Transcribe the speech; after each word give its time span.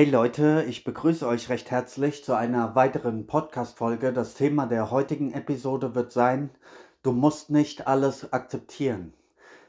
Hey 0.00 0.08
Leute, 0.08 0.64
ich 0.66 0.82
begrüße 0.82 1.28
euch 1.28 1.50
recht 1.50 1.70
herzlich 1.70 2.24
zu 2.24 2.32
einer 2.32 2.74
weiteren 2.74 3.26
Podcast-Folge. 3.26 4.14
Das 4.14 4.32
Thema 4.32 4.64
der 4.64 4.90
heutigen 4.90 5.34
Episode 5.34 5.94
wird 5.94 6.10
sein, 6.10 6.48
du 7.02 7.12
musst 7.12 7.50
nicht 7.50 7.86
alles 7.86 8.32
akzeptieren. 8.32 9.12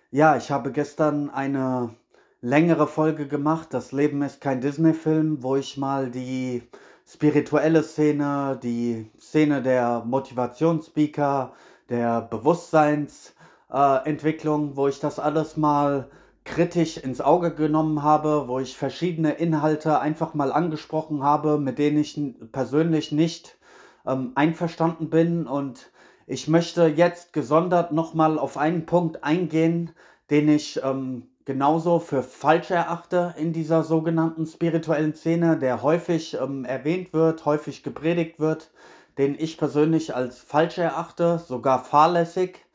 Ja, 0.09 0.37
ich 0.37 0.49
habe 0.49 0.71
gestern 0.71 1.29
eine 1.29 1.93
längere 2.39 2.87
Folge 2.87 3.27
gemacht. 3.27 3.73
Das 3.73 3.91
Leben 3.91 4.21
ist 4.21 4.39
kein 4.39 4.61
Disney-Film, 4.61 5.43
wo 5.43 5.57
ich 5.57 5.75
mal 5.75 6.09
die 6.09 6.63
spirituelle 7.05 7.83
Szene, 7.83 8.57
die 8.63 9.11
Szene 9.19 9.61
der 9.61 10.05
Motivationsspeaker, 10.05 11.51
der 11.89 12.21
Bewusstseinsentwicklung, 12.21 14.71
äh, 14.71 14.77
wo 14.77 14.87
ich 14.87 15.01
das 15.01 15.19
alles 15.19 15.57
mal 15.57 16.09
kritisch 16.43 16.97
ins 16.97 17.21
Auge 17.21 17.53
genommen 17.53 18.03
habe, 18.03 18.47
wo 18.47 18.59
ich 18.59 18.77
verschiedene 18.77 19.33
Inhalte 19.33 19.99
einfach 19.99 20.33
mal 20.33 20.51
angesprochen 20.51 21.23
habe, 21.23 21.57
mit 21.57 21.77
denen 21.77 21.99
ich 21.99 22.19
persönlich 22.51 23.11
nicht 23.11 23.57
ähm, 24.05 24.31
einverstanden 24.35 25.09
bin. 25.09 25.47
Und 25.47 25.91
ich 26.27 26.47
möchte 26.47 26.87
jetzt 26.87 27.33
gesondert 27.33 27.91
nochmal 27.91 28.39
auf 28.39 28.57
einen 28.57 28.85
Punkt 28.85 29.23
eingehen, 29.23 29.91
den 30.29 30.49
ich 30.49 30.81
ähm, 30.83 31.27
genauso 31.45 31.99
für 31.99 32.23
falsch 32.23 32.71
erachte 32.71 33.33
in 33.37 33.53
dieser 33.53 33.83
sogenannten 33.83 34.45
spirituellen 34.45 35.13
Szene, 35.13 35.57
der 35.57 35.83
häufig 35.83 36.37
ähm, 36.41 36.65
erwähnt 36.65 37.13
wird, 37.13 37.45
häufig 37.45 37.83
gepredigt 37.83 38.39
wird, 38.39 38.71
den 39.17 39.35
ich 39.37 39.57
persönlich 39.57 40.15
als 40.15 40.39
falsch 40.39 40.77
erachte, 40.77 41.39
sogar 41.39 41.83
fahrlässig. 41.83 42.65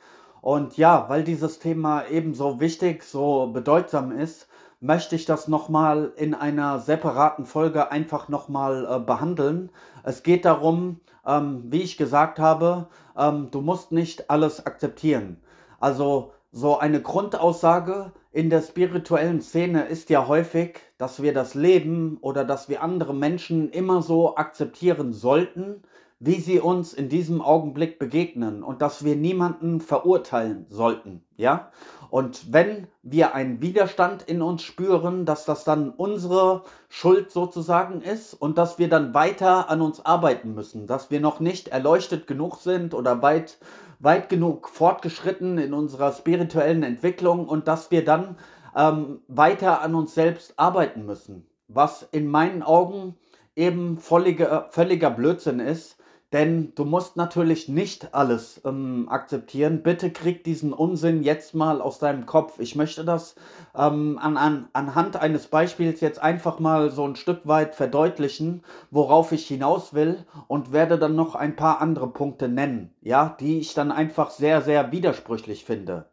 Und 0.47 0.77
ja, 0.77 1.07
weil 1.09 1.25
dieses 1.25 1.59
Thema 1.59 2.07
ebenso 2.09 2.61
wichtig, 2.61 3.03
so 3.03 3.49
bedeutsam 3.49 4.13
ist, 4.13 4.47
möchte 4.79 5.17
ich 5.17 5.25
das 5.25 5.49
nochmal 5.49 6.13
in 6.15 6.35
einer 6.35 6.79
separaten 6.79 7.45
Folge 7.45 7.91
einfach 7.91 8.29
nochmal 8.29 8.87
äh, 8.89 9.01
behandeln. 9.01 9.71
Es 10.05 10.23
geht 10.23 10.45
darum, 10.45 11.01
ähm, 11.27 11.65
wie 11.67 11.83
ich 11.83 11.97
gesagt 11.97 12.39
habe, 12.39 12.87
ähm, 13.19 13.49
du 13.51 13.61
musst 13.61 13.91
nicht 13.91 14.31
alles 14.31 14.65
akzeptieren. 14.65 15.41
Also 15.81 16.33
so 16.53 16.79
eine 16.79 17.03
Grundaussage 17.03 18.13
in 18.31 18.49
der 18.49 18.63
spirituellen 18.63 19.41
Szene 19.41 19.87
ist 19.87 20.11
ja 20.11 20.29
häufig, 20.29 20.79
dass 20.97 21.21
wir 21.21 21.35
das 21.35 21.55
Leben 21.55 22.19
oder 22.21 22.45
dass 22.45 22.69
wir 22.69 22.85
andere 22.85 23.15
Menschen 23.15 23.69
immer 23.71 24.01
so 24.01 24.37
akzeptieren 24.37 25.13
sollten, 25.13 25.83
wie 26.19 26.41
sie 26.41 26.61
uns 26.61 26.95
in 26.95 27.09
diesem 27.09 27.43
Augenblick 27.43 27.99
begegnen 27.99 28.63
und 28.63 28.81
dass 28.81 29.05
wir 29.05 29.17
niemanden 29.17 29.81
verurteilen 29.81 30.67
sollten, 30.69 31.23
ja? 31.37 31.71
Und 32.09 32.53
wenn 32.53 32.87
wir 33.03 33.35
einen 33.35 33.61
Widerstand 33.61 34.23
in 34.23 34.41
uns 34.41 34.63
spüren, 34.63 35.27
dass 35.27 35.45
das 35.45 35.65
dann 35.65 35.91
unsere 35.91 36.63
Schuld 36.89 37.31
sozusagen 37.33 38.01
ist 38.01 38.33
und 38.33 38.59
dass 38.59 38.79
wir 38.79 38.89
dann 38.89 39.13
weiter 39.13 39.69
an 39.69 39.83
uns 39.83 40.07
arbeiten 40.07 40.55
müssen, 40.55 40.87
dass 40.87 41.11
wir 41.11 41.21
noch 41.21 41.41
nicht 41.41 41.69
erleuchtet 41.69 42.27
genug 42.27 42.57
sind 42.57 42.95
oder 42.95 43.23
weit 43.23 43.59
weit 43.99 44.29
genug 44.29 44.69
fortgeschritten 44.69 45.59
in 45.59 45.73
unserer 45.73 46.13
spirituellen 46.13 46.83
Entwicklung 46.83 47.49
und 47.49 47.69
dass 47.69 47.91
wir 47.91 48.05
dann 48.05 48.37
ähm, 48.75 49.21
weiter 49.29 49.81
an 49.83 49.95
uns 49.95 50.15
selbst 50.15 50.59
arbeiten 50.59 51.07
müssen. 51.07 51.47
Was 51.69 52.03
in 52.13 52.29
meinen 52.31 52.63
Augen 52.63 53.17
eben 53.55 53.99
völliger, 53.99 54.69
völliger 54.71 55.11
Blödsinn 55.11 55.61
ist, 55.61 55.96
denn 56.37 56.75
du 56.75 56.85
musst 56.85 57.17
natürlich 57.17 57.67
nicht 57.67 58.15
alles 58.15 58.61
ähm, 58.67 59.09
akzeptieren. 59.09 59.83
Bitte 59.83 60.11
krieg 60.11 60.45
diesen 60.45 60.75
Unsinn 60.75 61.23
jetzt 61.23 61.55
mal 61.55 61.81
aus 61.81 61.99
deinem 61.99 62.27
Kopf. 62.27 62.59
Ich 62.59 62.77
möchte 62.77 63.07
das 63.07 63.37
ähm, 63.75 64.19
an, 64.21 64.37
an, 64.37 64.69
anhand 64.75 65.17
eines 65.17 65.47
Beispiels 65.47 66.03
jetzt 66.03 66.23
einfach 66.23 66.59
mal 66.59 66.91
so 66.91 67.09
ein 67.09 67.17
Stück 67.17 67.47
weit 67.49 67.75
verdeutlichen, 67.75 68.63
worauf 68.91 69.33
ich 69.33 69.47
hinaus 69.47 69.95
will 69.95 70.27
und 70.47 70.75
werde 70.75 70.99
dann 70.99 71.17
noch 71.17 71.37
ein 71.37 71.57
paar 71.57 71.81
andere 71.81 72.09
Punkte 72.09 72.51
nennen, 72.51 72.93
ja, 73.01 73.35
die 73.41 73.59
ich 73.59 73.73
dann 73.73 73.91
einfach 73.91 74.29
sehr, 74.29 74.61
sehr 74.61 74.93
widersprüchlich 74.93 75.65
finde. 75.65 76.05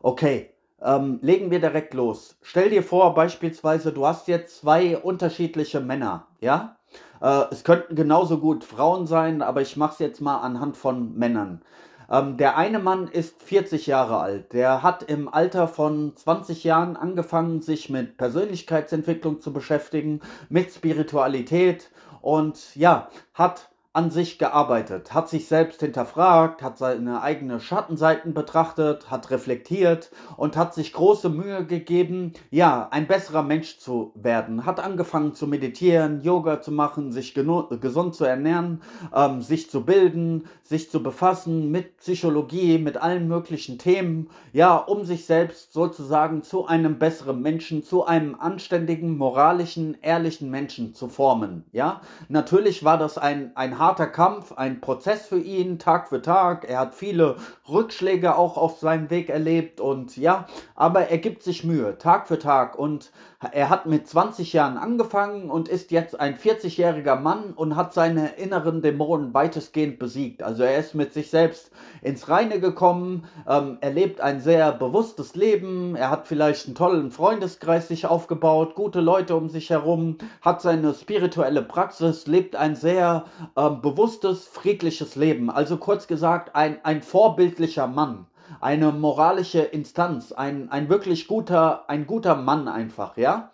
Okay, 0.00 0.50
ähm, 0.82 1.18
legen 1.22 1.50
wir 1.50 1.60
direkt 1.60 1.94
los. 1.94 2.36
Stell 2.42 2.68
dir 2.68 2.82
vor, 2.82 3.14
beispielsweise, 3.14 3.90
du 3.90 4.06
hast 4.06 4.28
jetzt 4.28 4.58
zwei 4.58 4.98
unterschiedliche 4.98 5.80
Männer, 5.80 6.26
ja? 6.40 6.76
Äh, 7.22 7.44
es 7.50 7.64
könnten 7.64 7.94
genauso 7.94 8.38
gut 8.38 8.64
Frauen 8.64 9.06
sein, 9.06 9.42
aber 9.42 9.62
ich 9.62 9.76
mache 9.76 9.92
es 9.92 9.98
jetzt 10.00 10.20
mal 10.20 10.38
anhand 10.38 10.76
von 10.76 11.14
Männern. 11.14 11.62
Ähm, 12.10 12.36
der 12.36 12.56
eine 12.56 12.80
Mann 12.80 13.08
ist 13.08 13.42
40 13.42 13.86
Jahre 13.86 14.18
alt. 14.18 14.52
Der 14.52 14.82
hat 14.82 15.04
im 15.04 15.32
Alter 15.32 15.68
von 15.68 16.16
20 16.16 16.64
Jahren 16.64 16.96
angefangen, 16.96 17.62
sich 17.62 17.88
mit 17.88 18.18
Persönlichkeitsentwicklung 18.18 19.40
zu 19.40 19.52
beschäftigen, 19.52 20.20
mit 20.48 20.72
Spiritualität 20.72 21.90
und 22.20 22.74
ja, 22.76 23.08
hat 23.34 23.70
an 23.94 24.10
sich 24.10 24.38
gearbeitet, 24.38 25.12
hat 25.12 25.28
sich 25.28 25.48
selbst 25.48 25.80
hinterfragt, 25.80 26.62
hat 26.62 26.78
seine 26.78 27.20
eigenen 27.20 27.60
Schattenseiten 27.60 28.32
betrachtet, 28.32 29.10
hat 29.10 29.30
reflektiert 29.30 30.10
und 30.38 30.56
hat 30.56 30.72
sich 30.72 30.94
große 30.94 31.28
Mühe 31.28 31.66
gegeben, 31.66 32.32
ja, 32.50 32.88
ein 32.90 33.06
besserer 33.06 33.42
Mensch 33.42 33.78
zu 33.78 34.12
werden. 34.14 34.64
Hat 34.64 34.80
angefangen 34.80 35.34
zu 35.34 35.46
meditieren, 35.46 36.22
Yoga 36.22 36.62
zu 36.62 36.72
machen, 36.72 37.12
sich 37.12 37.34
gesund 37.34 38.14
zu 38.14 38.24
ernähren, 38.24 38.80
ähm, 39.14 39.42
sich 39.42 39.70
zu 39.70 39.84
bilden, 39.84 40.46
sich 40.62 40.90
zu 40.90 41.02
befassen 41.02 41.70
mit 41.70 41.98
Psychologie, 41.98 42.78
mit 42.78 42.96
allen 42.96 43.28
möglichen 43.28 43.76
Themen, 43.76 44.30
ja, 44.54 44.74
um 44.74 45.04
sich 45.04 45.26
selbst 45.26 45.74
sozusagen 45.74 46.42
zu 46.42 46.66
einem 46.66 46.98
besseren 46.98 47.42
Menschen, 47.42 47.82
zu 47.82 48.06
einem 48.06 48.36
anständigen, 48.40 49.18
moralischen, 49.18 49.98
ehrlichen 50.00 50.50
Menschen 50.50 50.94
zu 50.94 51.08
formen. 51.08 51.66
Ja, 51.72 52.00
natürlich 52.30 52.84
war 52.84 52.96
das 52.96 53.18
ein, 53.18 53.54
ein 53.54 53.81
harter 53.82 54.06
Kampf, 54.06 54.52
ein 54.52 54.80
Prozess 54.80 55.26
für 55.26 55.40
ihn, 55.40 55.80
Tag 55.80 56.08
für 56.08 56.22
Tag. 56.22 56.68
Er 56.68 56.78
hat 56.78 56.94
viele 56.94 57.34
Rückschläge 57.68 58.36
auch 58.36 58.56
auf 58.56 58.78
seinem 58.78 59.10
Weg 59.10 59.28
erlebt 59.28 59.80
und 59.80 60.16
ja, 60.16 60.46
aber 60.76 61.08
er 61.08 61.18
gibt 61.18 61.42
sich 61.42 61.64
Mühe, 61.64 61.98
Tag 61.98 62.28
für 62.28 62.38
Tag 62.38 62.78
und 62.78 63.10
er 63.50 63.70
hat 63.70 63.86
mit 63.86 64.06
20 64.06 64.52
Jahren 64.52 64.76
angefangen 64.78 65.50
und 65.50 65.68
ist 65.68 65.90
jetzt 65.90 66.20
ein 66.20 66.36
40-jähriger 66.36 67.16
Mann 67.16 67.52
und 67.54 67.74
hat 67.74 67.92
seine 67.92 68.34
inneren 68.36 68.82
Dämonen 68.82 69.34
weitestgehend 69.34 69.98
besiegt. 69.98 70.44
Also 70.44 70.62
er 70.62 70.78
ist 70.78 70.94
mit 70.94 71.12
sich 71.12 71.30
selbst 71.30 71.72
ins 72.02 72.28
Reine 72.28 72.60
gekommen, 72.60 73.24
ähm, 73.48 73.78
er 73.80 73.90
lebt 73.90 74.20
ein 74.20 74.40
sehr 74.40 74.70
bewusstes 74.70 75.34
Leben, 75.34 75.96
er 75.96 76.10
hat 76.10 76.28
vielleicht 76.28 76.66
einen 76.66 76.76
tollen 76.76 77.10
Freundeskreis 77.10 77.88
sich 77.88 78.06
aufgebaut, 78.06 78.76
gute 78.76 79.00
Leute 79.00 79.34
um 79.34 79.48
sich 79.48 79.70
herum, 79.70 80.18
hat 80.40 80.62
seine 80.62 80.94
spirituelle 80.94 81.62
Praxis, 81.62 82.28
lebt 82.28 82.54
ein 82.54 82.76
sehr 82.76 83.24
ähm, 83.56 83.71
bewusstes, 83.80 84.46
friedliches 84.46 85.16
Leben. 85.16 85.50
Also 85.50 85.76
kurz 85.76 86.06
gesagt, 86.06 86.54
ein, 86.54 86.84
ein 86.84 87.02
vorbildlicher 87.02 87.86
Mann 87.86 88.26
eine 88.60 88.92
moralische 88.92 89.60
Instanz, 89.60 90.32
ein, 90.32 90.70
ein 90.70 90.88
wirklich 90.88 91.26
guter, 91.26 91.88
ein 91.88 92.06
guter 92.06 92.34
Mann 92.34 92.68
einfach, 92.68 93.16
ja. 93.16 93.50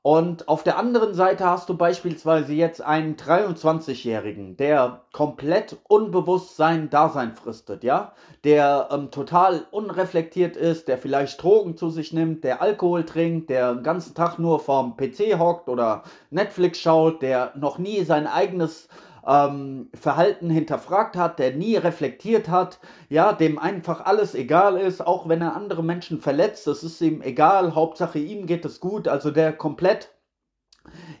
Und 0.00 0.48
auf 0.48 0.62
der 0.62 0.78
anderen 0.78 1.12
Seite 1.12 1.44
hast 1.44 1.68
du 1.68 1.76
beispielsweise 1.76 2.54
jetzt 2.54 2.80
einen 2.80 3.16
23-Jährigen, 3.16 4.56
der 4.56 5.02
komplett 5.12 5.76
unbewusst 5.88 6.56
sein 6.56 6.88
Dasein 6.88 7.34
fristet, 7.34 7.82
ja, 7.84 8.12
der 8.44 8.88
ähm, 8.90 9.10
total 9.10 9.66
unreflektiert 9.70 10.56
ist, 10.56 10.88
der 10.88 10.98
vielleicht 10.98 11.42
Drogen 11.42 11.76
zu 11.76 11.90
sich 11.90 12.12
nimmt, 12.12 12.44
der 12.44 12.62
Alkohol 12.62 13.04
trinkt, 13.04 13.50
der 13.50 13.74
den 13.74 13.82
ganzen 13.82 14.14
Tag 14.14 14.38
nur 14.38 14.60
vorm 14.60 14.96
PC 14.96 15.38
hockt 15.38 15.68
oder 15.68 16.04
Netflix 16.30 16.78
schaut, 16.78 17.20
der 17.20 17.52
noch 17.56 17.78
nie 17.78 18.04
sein 18.04 18.26
eigenes 18.28 18.88
ähm, 19.26 19.90
Verhalten 19.94 20.50
hinterfragt 20.50 21.16
hat, 21.16 21.38
der 21.38 21.54
nie 21.54 21.76
reflektiert 21.76 22.48
hat, 22.48 22.78
ja, 23.08 23.32
dem 23.32 23.58
einfach 23.58 24.04
alles 24.04 24.34
egal 24.34 24.76
ist, 24.76 25.06
auch 25.06 25.28
wenn 25.28 25.42
er 25.42 25.56
andere 25.56 25.82
Menschen 25.82 26.20
verletzt, 26.20 26.66
das 26.66 26.84
ist 26.84 27.00
ihm 27.00 27.22
egal, 27.22 27.74
Hauptsache 27.74 28.18
ihm 28.18 28.46
geht 28.46 28.64
es 28.64 28.80
gut, 28.80 29.08
also 29.08 29.30
der 29.30 29.52
komplett 29.52 30.10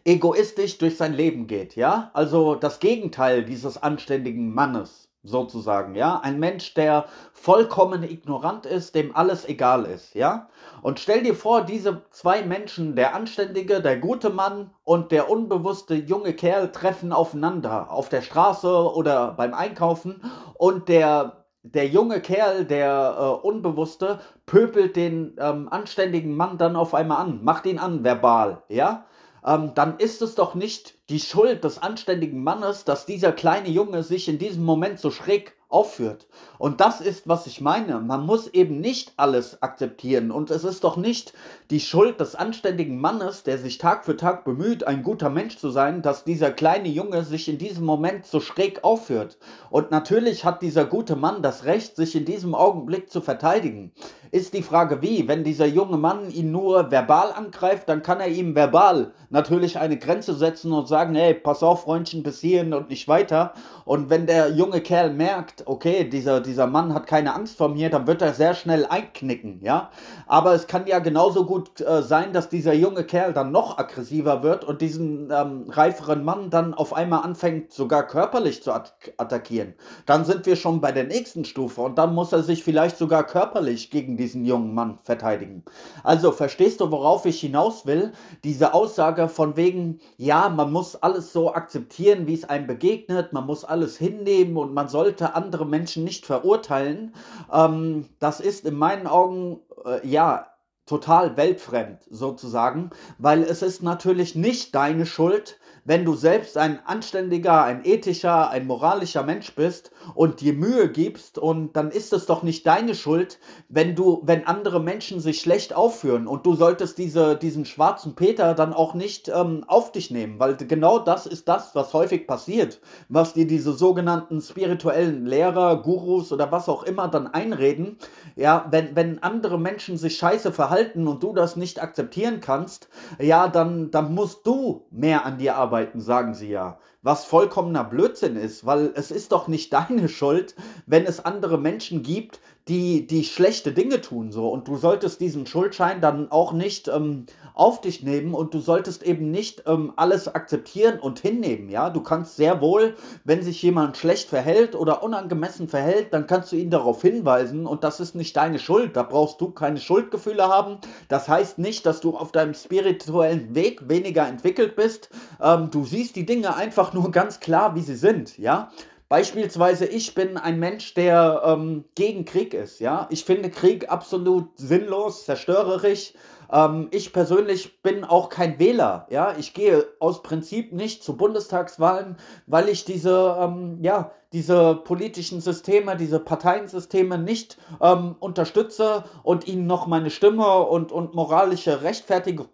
egoistisch 0.04 0.78
durch 0.78 0.96
sein 0.96 1.12
Leben 1.12 1.46
geht, 1.46 1.76
ja, 1.76 2.10
also 2.14 2.54
das 2.54 2.80
Gegenteil 2.80 3.44
dieses 3.44 3.82
anständigen 3.82 4.52
Mannes 4.52 5.07
sozusagen, 5.22 5.94
ja, 5.94 6.20
ein 6.20 6.38
Mensch, 6.38 6.74
der 6.74 7.06
vollkommen 7.32 8.02
ignorant 8.02 8.66
ist, 8.66 8.94
dem 8.94 9.14
alles 9.16 9.48
egal 9.48 9.84
ist, 9.84 10.14
ja. 10.14 10.48
Und 10.82 11.00
stell 11.00 11.22
dir 11.22 11.34
vor, 11.34 11.62
diese 11.62 12.02
zwei 12.10 12.42
Menschen, 12.42 12.94
der 12.96 13.14
anständige, 13.14 13.80
der 13.82 13.98
gute 13.98 14.30
Mann 14.30 14.70
und 14.84 15.12
der 15.12 15.30
unbewusste 15.30 15.94
junge 15.94 16.34
Kerl 16.34 16.70
treffen 16.72 17.12
aufeinander 17.12 17.90
auf 17.90 18.08
der 18.08 18.22
Straße 18.22 18.94
oder 18.94 19.32
beim 19.32 19.54
Einkaufen 19.54 20.22
und 20.54 20.88
der 20.88 21.44
der 21.62 21.88
junge 21.88 22.20
Kerl, 22.20 22.64
der 22.64 23.16
äh, 23.18 23.46
Unbewusste, 23.46 24.20
pöbelt 24.46 24.96
den 24.96 25.36
ähm, 25.38 25.68
anständigen 25.70 26.36
Mann 26.36 26.56
dann 26.56 26.76
auf 26.76 26.94
einmal 26.94 27.18
an, 27.18 27.44
macht 27.44 27.66
ihn 27.66 27.78
an, 27.78 28.04
verbal, 28.04 28.62
ja? 28.68 29.04
Ähm, 29.48 29.72
dann 29.74 29.98
ist 29.98 30.20
es 30.20 30.34
doch 30.34 30.54
nicht 30.54 30.94
die 31.08 31.20
Schuld 31.20 31.64
des 31.64 31.78
anständigen 31.78 32.42
Mannes, 32.42 32.84
dass 32.84 33.06
dieser 33.06 33.32
kleine 33.32 33.70
Junge 33.70 34.02
sich 34.02 34.28
in 34.28 34.38
diesem 34.38 34.64
Moment 34.64 35.00
so 35.00 35.10
schräg 35.10 35.54
aufführt. 35.68 36.26
Und 36.58 36.80
das 36.80 37.00
ist, 37.00 37.28
was 37.28 37.46
ich 37.46 37.60
meine. 37.60 38.00
Man 38.00 38.24
muss 38.24 38.48
eben 38.48 38.80
nicht 38.80 39.12
alles 39.16 39.62
akzeptieren. 39.62 40.30
Und 40.30 40.50
es 40.50 40.64
ist 40.64 40.82
doch 40.82 40.96
nicht 40.96 41.34
die 41.70 41.80
Schuld 41.80 42.20
des 42.20 42.34
anständigen 42.34 42.98
Mannes, 43.00 43.42
der 43.42 43.58
sich 43.58 43.76
Tag 43.76 44.04
für 44.04 44.16
Tag 44.16 44.44
bemüht, 44.44 44.84
ein 44.84 45.02
guter 45.02 45.28
Mensch 45.28 45.58
zu 45.58 45.68
sein, 45.68 46.00
dass 46.00 46.24
dieser 46.24 46.50
kleine 46.50 46.88
Junge 46.88 47.22
sich 47.22 47.48
in 47.48 47.58
diesem 47.58 47.84
Moment 47.84 48.24
so 48.24 48.40
schräg 48.40 48.82
aufführt. 48.82 49.36
Und 49.70 49.90
natürlich 49.90 50.44
hat 50.44 50.62
dieser 50.62 50.86
gute 50.86 51.16
Mann 51.16 51.42
das 51.42 51.64
Recht, 51.64 51.96
sich 51.96 52.16
in 52.16 52.24
diesem 52.24 52.54
Augenblick 52.54 53.10
zu 53.10 53.20
verteidigen. 53.20 53.92
Ist 54.30 54.54
die 54.54 54.62
Frage 54.62 55.00
wie, 55.02 55.28
wenn 55.28 55.44
dieser 55.44 55.66
junge 55.66 55.96
Mann 55.96 56.30
ihn 56.30 56.50
nur 56.50 56.90
verbal 56.90 57.32
angreift, 57.32 57.88
dann 57.88 58.02
kann 58.02 58.20
er 58.20 58.28
ihm 58.28 58.54
verbal 58.54 59.12
natürlich 59.30 59.78
eine 59.78 59.98
Grenze 59.98 60.34
setzen 60.34 60.72
und 60.72 60.88
sagen, 60.88 61.14
hey, 61.14 61.34
pass 61.34 61.62
auf, 61.62 61.82
Freundchen, 61.82 62.22
bis 62.22 62.40
hierhin 62.40 62.74
und 62.74 62.88
nicht 62.90 63.08
weiter. 63.08 63.52
Und 63.84 64.10
wenn 64.10 64.26
der 64.26 64.50
junge 64.50 64.80
Kerl 64.80 65.12
merkt, 65.12 65.57
okay, 65.66 66.04
dieser, 66.04 66.40
dieser 66.40 66.66
Mann 66.66 66.94
hat 66.94 67.06
keine 67.06 67.34
Angst 67.34 67.56
vor 67.56 67.68
mir, 67.68 67.90
dann 67.90 68.06
wird 68.06 68.22
er 68.22 68.34
sehr 68.34 68.54
schnell 68.54 68.86
einknicken, 68.86 69.60
ja. 69.62 69.90
Aber 70.26 70.54
es 70.54 70.66
kann 70.66 70.86
ja 70.86 70.98
genauso 70.98 71.44
gut 71.44 71.80
äh, 71.80 72.02
sein, 72.02 72.32
dass 72.32 72.48
dieser 72.48 72.74
junge 72.74 73.04
Kerl 73.04 73.32
dann 73.32 73.52
noch 73.52 73.78
aggressiver 73.78 74.42
wird 74.42 74.64
und 74.64 74.80
diesen 74.80 75.30
ähm, 75.30 75.66
reiferen 75.68 76.24
Mann 76.24 76.50
dann 76.50 76.74
auf 76.74 76.92
einmal 76.92 77.22
anfängt, 77.22 77.72
sogar 77.72 78.06
körperlich 78.06 78.62
zu 78.62 78.72
at 78.72 78.94
attackieren. 79.16 79.74
Dann 80.06 80.24
sind 80.24 80.46
wir 80.46 80.56
schon 80.56 80.80
bei 80.80 80.92
der 80.92 81.04
nächsten 81.04 81.44
Stufe 81.44 81.80
und 81.80 81.98
dann 81.98 82.14
muss 82.14 82.32
er 82.32 82.42
sich 82.42 82.64
vielleicht 82.64 82.96
sogar 82.96 83.24
körperlich 83.24 83.90
gegen 83.90 84.16
diesen 84.16 84.44
jungen 84.44 84.74
Mann 84.74 84.98
verteidigen. 85.02 85.64
Also 86.04 86.32
verstehst 86.32 86.80
du, 86.80 86.90
worauf 86.90 87.26
ich 87.26 87.40
hinaus 87.40 87.86
will? 87.86 88.12
Diese 88.44 88.74
Aussage 88.74 89.28
von 89.28 89.56
wegen, 89.56 90.00
ja, 90.16 90.48
man 90.48 90.72
muss 90.72 90.96
alles 90.96 91.32
so 91.32 91.52
akzeptieren, 91.52 92.26
wie 92.26 92.34
es 92.34 92.48
einem 92.48 92.66
begegnet, 92.66 93.32
man 93.32 93.46
muss 93.46 93.64
alles 93.64 93.96
hinnehmen 93.96 94.56
und 94.56 94.74
man 94.74 94.88
sollte 94.88 95.34
andere 95.48 95.64
Menschen 95.64 96.04
nicht 96.04 96.26
verurteilen. 96.26 97.14
Ähm, 97.50 98.06
das 98.18 98.40
ist 98.40 98.66
in 98.66 98.74
meinen 98.74 99.06
Augen, 99.06 99.60
äh, 99.86 100.06
ja, 100.06 100.48
total 100.84 101.36
weltfremd 101.36 102.00
sozusagen, 102.10 102.90
weil 103.18 103.42
es 103.42 103.62
ist 103.62 103.82
natürlich 103.82 104.34
nicht 104.34 104.74
deine 104.74 105.06
Schuld, 105.06 105.57
wenn 105.88 106.04
du 106.04 106.14
selbst 106.14 106.58
ein 106.58 106.80
anständiger, 106.84 107.64
ein 107.64 107.82
ethischer, 107.82 108.50
ein 108.50 108.66
moralischer 108.66 109.22
Mensch 109.22 109.54
bist 109.54 109.90
und 110.14 110.42
dir 110.42 110.52
Mühe 110.52 110.90
gibst 110.90 111.38
und 111.38 111.76
dann 111.76 111.90
ist 111.90 112.12
es 112.12 112.26
doch 112.26 112.42
nicht 112.42 112.66
deine 112.66 112.94
Schuld, 112.94 113.38
wenn 113.70 113.94
du, 113.94 114.20
wenn 114.22 114.46
andere 114.46 114.80
Menschen 114.80 115.18
sich 115.18 115.40
schlecht 115.40 115.74
aufführen 115.74 116.26
und 116.26 116.44
du 116.44 116.54
solltest 116.54 116.98
diese, 116.98 117.36
diesen 117.36 117.64
schwarzen 117.64 118.14
Peter 118.16 118.52
dann 118.52 118.74
auch 118.74 118.92
nicht 118.92 119.30
ähm, 119.30 119.64
auf 119.66 119.90
dich 119.90 120.10
nehmen, 120.10 120.38
weil 120.38 120.56
genau 120.58 120.98
das 120.98 121.24
ist 121.24 121.48
das, 121.48 121.74
was 121.74 121.94
häufig 121.94 122.26
passiert, 122.26 122.82
was 123.08 123.32
dir 123.32 123.46
diese 123.46 123.72
sogenannten 123.72 124.42
spirituellen 124.42 125.24
Lehrer, 125.24 125.80
Gurus 125.82 126.32
oder 126.32 126.52
was 126.52 126.68
auch 126.68 126.82
immer 126.82 127.08
dann 127.08 127.28
einreden. 127.28 127.96
Ja, 128.36 128.66
wenn, 128.70 128.94
wenn 128.94 129.22
andere 129.22 129.58
Menschen 129.58 129.96
sich 129.96 130.18
scheiße 130.18 130.52
verhalten 130.52 131.08
und 131.08 131.22
du 131.22 131.32
das 131.32 131.56
nicht 131.56 131.82
akzeptieren 131.82 132.40
kannst, 132.42 132.90
ja, 133.18 133.48
dann, 133.48 133.90
dann 133.90 134.14
musst 134.14 134.46
du 134.46 134.84
mehr 134.90 135.24
an 135.24 135.38
dir 135.38 135.56
arbeiten 135.56 135.77
arbeiten, 135.78 136.00
sagen 136.00 136.34
sie 136.34 136.48
ja. 136.48 136.78
Was 137.02 137.24
vollkommener 137.24 137.84
Blödsinn 137.84 138.36
ist, 138.36 138.66
weil 138.66 138.92
es 138.96 139.12
ist 139.12 139.30
doch 139.30 139.46
nicht 139.46 139.72
deine 139.72 140.08
Schuld, 140.08 140.56
wenn 140.86 141.06
es 141.06 141.24
andere 141.24 141.56
Menschen 141.58 142.02
gibt, 142.02 142.40
die, 142.68 143.06
die 143.06 143.24
schlechte 143.24 143.72
Dinge 143.72 144.00
tun, 144.00 144.30
so. 144.30 144.48
Und 144.48 144.68
du 144.68 144.76
solltest 144.76 145.20
diesen 145.20 145.46
Schuldschein 145.46 146.00
dann 146.00 146.30
auch 146.30 146.52
nicht 146.52 146.88
ähm, 146.88 147.26
auf 147.54 147.80
dich 147.80 148.02
nehmen 148.02 148.34
und 148.34 148.54
du 148.54 148.60
solltest 148.60 149.02
eben 149.02 149.30
nicht 149.30 149.64
ähm, 149.66 149.92
alles 149.96 150.32
akzeptieren 150.32 151.00
und 151.00 151.18
hinnehmen, 151.18 151.70
ja. 151.70 151.90
Du 151.90 152.02
kannst 152.02 152.36
sehr 152.36 152.60
wohl, 152.60 152.94
wenn 153.24 153.42
sich 153.42 153.62
jemand 153.62 153.96
schlecht 153.96 154.28
verhält 154.28 154.74
oder 154.74 155.02
unangemessen 155.02 155.68
verhält, 155.68 156.12
dann 156.12 156.26
kannst 156.26 156.52
du 156.52 156.56
ihn 156.56 156.70
darauf 156.70 157.00
hinweisen 157.02 157.66
und 157.66 157.84
das 157.84 158.00
ist 158.00 158.14
nicht 158.14 158.36
deine 158.36 158.58
Schuld. 158.58 158.96
Da 158.96 159.02
brauchst 159.02 159.40
du 159.40 159.50
keine 159.50 159.80
Schuldgefühle 159.80 160.46
haben. 160.46 160.78
Das 161.08 161.28
heißt 161.28 161.58
nicht, 161.58 161.86
dass 161.86 162.00
du 162.00 162.16
auf 162.16 162.32
deinem 162.32 162.54
spirituellen 162.54 163.54
Weg 163.54 163.88
weniger 163.88 164.28
entwickelt 164.28 164.76
bist. 164.76 165.08
Ähm, 165.42 165.70
du 165.70 165.84
siehst 165.84 166.16
die 166.16 166.26
Dinge 166.26 166.54
einfach 166.54 166.92
nur 166.92 167.10
ganz 167.18 167.40
klar, 167.40 167.74
wie 167.74 167.82
sie 167.82 167.96
sind, 167.96 168.36
ja. 168.38 168.70
Beispielsweise, 169.08 169.86
ich 169.86 170.14
bin 170.14 170.36
ein 170.36 170.58
Mensch, 170.58 170.92
der 170.92 171.40
ähm, 171.42 171.86
gegen 171.94 172.26
Krieg 172.26 172.52
ist. 172.52 172.78
Ja, 172.78 173.06
ich 173.10 173.24
finde 173.24 173.48
Krieg 173.48 173.90
absolut 173.90 174.50
sinnlos, 174.58 175.24
zerstörerisch. 175.24 176.12
Ähm, 176.52 176.88
ich 176.90 177.14
persönlich 177.14 177.80
bin 177.82 178.04
auch 178.04 178.28
kein 178.28 178.58
Wähler. 178.58 179.06
Ja, 179.08 179.34
ich 179.38 179.54
gehe 179.54 179.86
aus 179.98 180.22
Prinzip 180.22 180.74
nicht 180.74 181.02
zu 181.02 181.16
Bundestagswahlen, 181.16 182.16
weil 182.46 182.68
ich 182.68 182.84
diese, 182.84 183.34
ähm, 183.40 183.78
ja, 183.80 184.10
diese 184.34 184.74
politischen 184.74 185.40
Systeme, 185.40 185.96
diese 185.96 186.20
Parteiensysteme 186.20 187.16
nicht 187.16 187.56
ähm, 187.80 188.14
unterstütze 188.20 189.04
und 189.22 189.48
ihnen 189.48 189.66
noch 189.66 189.86
meine 189.86 190.10
Stimme 190.10 190.66
und, 190.66 190.92
und 190.92 191.14
moralische 191.14 191.80
Rechtfertigung 191.80 192.48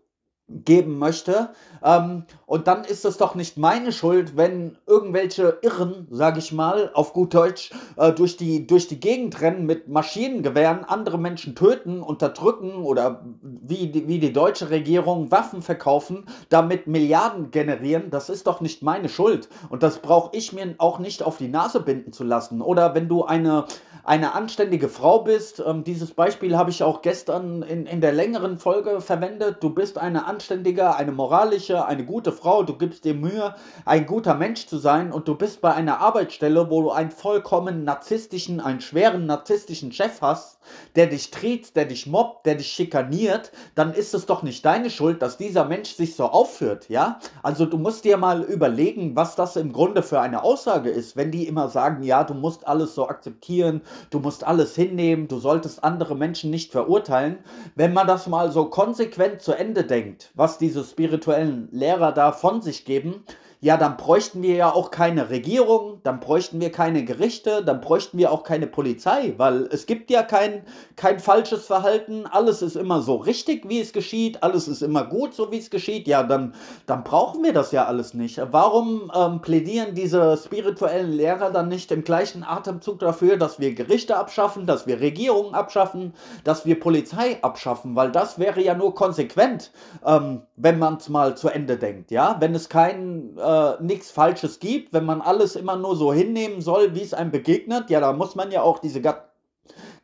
geben 0.49 0.99
möchte. 0.99 1.51
Ähm, 1.83 2.25
und 2.47 2.67
dann 2.67 2.85
ist 2.85 3.05
es 3.05 3.17
doch 3.17 3.35
nicht 3.35 3.57
meine 3.57 3.93
Schuld, 3.93 4.37
wenn 4.37 4.77
irgendwelche 4.87 5.59
Irren, 5.63 6.07
sage 6.11 6.39
ich 6.39 6.53
mal, 6.53 6.91
auf 6.93 7.15
gut 7.15 7.33
Deutsch, 7.35 7.71
äh, 7.97 8.13
durch, 8.13 8.37
die, 8.37 8.67
durch 8.67 8.87
die 8.87 9.01
Gegend 9.01 9.41
rennen 9.41 9.65
mit 9.65 9.89
Maschinengewehren, 9.89 10.85
andere 10.85 11.19
Menschen 11.19 11.55
töten, 11.55 12.03
unterdrücken 12.03 12.75
oder 12.75 13.25
wie 13.41 13.89
die, 13.89 14.07
wie 14.07 14.19
die 14.19 14.33
deutsche 14.33 14.69
Regierung 14.71 15.31
Waffen 15.31 15.63
verkaufen, 15.63 16.27
damit 16.51 16.87
Milliarden 16.87 17.51
generieren. 17.51 18.11
Das 18.11 18.29
ist 18.29 18.47
doch 18.47 18.61
nicht 18.61 18.83
meine 18.83 19.09
Schuld. 19.09 19.49
Und 19.71 19.83
das 19.83 19.99
brauche 19.99 20.37
ich 20.37 20.53
mir 20.53 20.75
auch 20.79 20.99
nicht 20.99 21.23
auf 21.23 21.39
die 21.39 21.49
Nase 21.49 21.81
binden 21.81 22.13
zu 22.13 22.25
lassen. 22.25 22.61
Oder 22.61 22.95
wenn 22.95 23.09
du 23.09 23.25
eine, 23.25 23.65
eine 24.05 24.35
anständige 24.35 24.89
Frau 24.89 25.21
bist, 25.21 25.63
ähm, 25.67 25.85
dieses 25.85 26.13
Beispiel 26.13 26.57
habe 26.57 26.71
ich 26.71 26.83
auch 26.83 27.01
gestern 27.01 27.63
in, 27.63 27.87
in 27.87 28.03
der 28.03 28.13
längeren 28.13 28.59
Folge 28.59 29.01
verwendet, 29.01 29.59
du 29.61 29.71
bist 29.71 29.99
eine 29.99 30.27
anständige, 30.35 30.97
eine 30.97 31.13
moralische, 31.13 31.87
eine 31.87 32.05
gute 32.05 32.33
Frau, 32.33 32.65
du 32.65 32.77
gibst 32.77 33.05
dir 33.05 33.15
Mühe, 33.15 33.55
ein 33.85 34.05
guter 34.05 34.35
Mensch 34.35 34.67
zu 34.67 34.79
sein 34.79 35.13
und 35.13 35.29
du 35.29 35.37
bist 35.37 35.61
bei 35.61 35.73
einer 35.73 36.01
Arbeitsstelle, 36.01 36.71
wo 36.71 36.83
du 36.83 36.91
einen 36.91 37.13
vollkommen 37.13 37.85
narzisstischen, 37.85 38.61
einen 38.61 38.81
schweren 38.81 39.27
narzisstischen 39.27 39.93
Chef 39.93 40.21
hast, 40.23 40.59
der 40.97 41.07
dich 41.07 41.31
tritt, 41.31 41.77
der 41.77 41.85
dich 41.85 42.09
mobbt, 42.09 42.47
der 42.47 42.57
dich 42.57 42.67
schikaniert, 42.67 43.53
dann 43.77 43.95
ist 43.95 44.13
es 44.13 44.27
doch 44.27 44.43
nicht 44.43 44.65
deine 44.65 44.91
Schuld, 44.91 45.23
dass 45.23 45.37
dieser 45.37 45.67
Mensch 45.67 45.95
sich 45.95 46.17
so 46.17 46.25
aufführt, 46.25 46.89
ja? 46.89 47.21
Also 47.45 47.65
du 47.65 47.79
musst 47.79 48.05
dir 48.05 48.17
mal 48.17 48.43
überlegen, 48.43 49.15
was 49.15 49.37
das 49.37 49.55
im 49.55 49.73
Grunde 49.73 50.03
für 50.03 50.21
eine 50.21 50.43
Aussage 50.43 50.91
ist, 50.91 51.17
wenn 51.17 51.31
die 51.31 51.47
immer 51.47 51.69
sagen, 51.69 52.03
ja, 52.03 52.25
du 52.25 52.35
musst 52.35 52.67
alles 52.67 52.97
so 52.97 53.09
akzeptieren, 53.09 53.83
du 54.11 54.19
musst 54.19 54.43
alles 54.43 54.75
hinnehmen, 54.75 55.29
du 55.29 55.39
solltest 55.39 55.85
andere 55.85 56.17
Menschen 56.17 56.51
nicht 56.51 56.73
verurteilen. 56.73 57.39
Wenn 57.77 57.93
man 57.93 58.09
das 58.09 58.27
mal 58.27 58.51
so 58.51 58.65
konsequent 58.65 59.43
zu 59.43 59.53
Ende 59.53 59.85
denkt, 59.85 60.24
was 60.35 60.59
diese 60.59 60.85
spirituellen 60.85 61.69
Lehrer 61.73 62.13
da 62.13 62.33
von 62.33 62.63
sich 62.63 62.85
geben, 62.85 63.25
ja, 63.65 63.79
dann 63.79 63.97
bräuchten 63.97 64.43
wir 64.43 64.57
ja 64.57 64.71
auch 64.71 64.91
keine 64.91 65.31
Regierung, 65.31 65.99
dann 66.03 66.21
bräuchten 66.21 66.61
wir 66.61 66.71
keine 66.71 67.03
Gerichte, 67.03 67.65
dann 67.65 67.81
bräuchten 67.81 68.19
wir 68.19 68.31
auch 68.31 68.43
keine 68.43 68.67
Polizei, 68.67 69.33
weil 69.39 69.63
es 69.73 69.87
gibt 69.87 70.11
ja 70.11 70.23
kein, 70.23 70.65
kein 70.97 71.19
falsches 71.19 71.65
Verhalten, 71.65 72.27
alles 72.27 72.61
ist 72.61 72.77
immer 72.77 73.01
so 73.01 73.17
richtig, 73.17 73.67
wie 73.67 73.81
es 73.81 73.95
geschieht, 73.95 74.43
alles 74.43 74.69
ist 74.69 74.83
immer 74.83 75.05
gut, 75.05 75.33
so 75.33 75.51
wie 75.51 75.57
es 75.57 75.71
geschieht, 75.71 76.07
ja, 76.07 76.23
dann, 76.25 76.55
dann 76.85 77.05
brauchen 77.05 77.43
wir 77.43 77.55
das 77.55 77.73
ja 77.73 77.87
alles 77.87 78.13
nicht. 78.13 78.39
Warum 78.51 79.11
ähm, 79.17 79.41
plädieren 79.41 79.95
diese 79.95 80.37
spirituellen 80.37 81.13
Lehrer 81.13 81.51
dann 81.51 81.69
nicht 81.69 81.91
im 81.91 82.05
gleichen 82.05 82.45
Atemzug 82.45 82.99
dafür, 82.99 83.39
dass 83.39 83.61
wir 83.61 83.73
Gerichte 83.73 84.19
abschaffen, 84.19 84.67
dass 84.67 84.87
wir 84.87 85.01
Regierungen 85.01 85.55
abschaffen, 85.55 86.13
dass 86.45 86.67
wir 86.67 86.79
Polizei 86.79 87.39
abschaffen, 87.41 87.97
weil 87.97 88.13
das 88.13 88.39
wäre 88.39 88.61
ja 88.61 88.75
nur 88.75 88.95
konsequent, 88.95 89.71
ähm, 90.05 90.43
wenn 90.57 90.79
man 90.79 90.99
es 90.99 91.09
mal 91.09 91.35
zu 91.35 91.49
Ende 91.49 91.79
denkt, 91.79 92.11
ja, 92.11 92.37
wenn 92.41 92.55
es 92.55 92.69
kein... 92.69 93.39
Äh, 93.39 93.54
äh, 93.55 93.83
nichts 93.83 94.11
Falsches 94.11 94.59
gibt, 94.59 94.93
wenn 94.93 95.05
man 95.05 95.21
alles 95.21 95.57
immer 95.57 95.77
nur 95.77 95.97
so 95.97 96.13
hinnehmen 96.13 96.61
soll, 96.61 96.95
wie 96.95 97.03
es 97.03 97.15
einem 97.15 97.31
begegnet, 97.31 97.91
ja, 97.91 98.01
da 98.01 98.13
muss 98.13 98.35
man 98.35 98.51
ja 98.51 98.63
auch 98.63 98.79
diese 98.79 99.01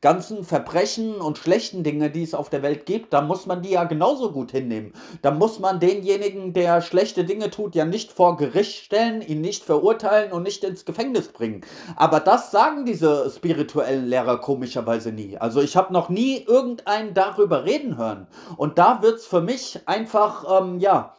ganzen 0.01 0.45
Verbrechen 0.45 1.21
und 1.21 1.37
schlechten 1.37 1.85
Dinge, 1.85 2.11
die 2.11 2.23
es 2.23 2.35
auf 2.35 2.49
der 2.49 2.63
Welt 2.63 2.87
gibt, 2.87 3.13
da 3.13 3.21
muss 3.21 3.47
man 3.47 3.63
die 3.63 3.71
ja 3.71 3.85
genauso 3.85 4.33
gut 4.33 4.51
hinnehmen. 4.51 4.95
Da 5.21 5.31
muss 5.31 5.59
man 5.59 5.79
denjenigen, 5.79 6.55
der 6.55 6.81
schlechte 6.81 7.25
Dinge 7.25 7.51
tut, 7.51 7.75
ja 7.75 7.85
nicht 7.85 8.11
vor 8.11 8.37
Gericht 8.39 8.85
stellen, 8.85 9.21
ihn 9.21 9.43
nicht 9.43 9.63
verurteilen 9.63 10.33
und 10.33 10.43
nicht 10.43 10.65
ins 10.65 10.87
Gefängnis 10.87 11.29
bringen. 11.29 11.61
Aber 11.97 12.21
das 12.21 12.51
sagen 12.51 12.87
diese 12.87 13.31
spirituellen 13.31 14.07
Lehrer 14.07 14.39
komischerweise 14.39 15.13
nie. 15.13 15.37
Also 15.37 15.61
ich 15.61 15.77
habe 15.77 15.93
noch 15.93 16.09
nie 16.09 16.43
irgendeinen 16.45 17.13
darüber 17.13 17.65
reden 17.65 17.99
hören. 17.99 18.27
Und 18.57 18.79
da 18.79 19.03
wird 19.03 19.17
es 19.17 19.27
für 19.27 19.43
mich 19.43 19.81
einfach, 19.87 20.63
ähm, 20.63 20.79
ja, 20.79 21.15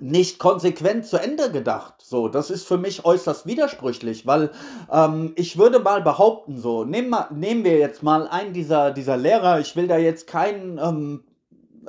nicht 0.00 0.38
konsequent 0.38 1.06
zu 1.06 1.18
Ende 1.18 1.50
gedacht. 1.50 1.94
So, 1.98 2.28
das 2.28 2.50
ist 2.50 2.66
für 2.66 2.78
mich 2.78 3.04
äußerst 3.04 3.46
widersprüchlich, 3.46 4.26
weil 4.26 4.50
ähm, 4.90 5.32
ich 5.36 5.58
würde 5.58 5.78
mal 5.78 6.02
behaupten, 6.02 6.58
so, 6.58 6.84
nehmen, 6.84 7.14
nehmen 7.30 7.64
wir 7.64 7.78
jetzt 7.78 8.02
mal 8.02 8.26
einen 8.28 8.52
dieser, 8.52 8.90
dieser 8.90 9.16
Lehrer, 9.16 9.60
ich 9.60 9.76
will 9.76 9.88
da 9.88 9.96
jetzt 9.98 10.26
keinen 10.26 10.78
ähm, 10.78 11.24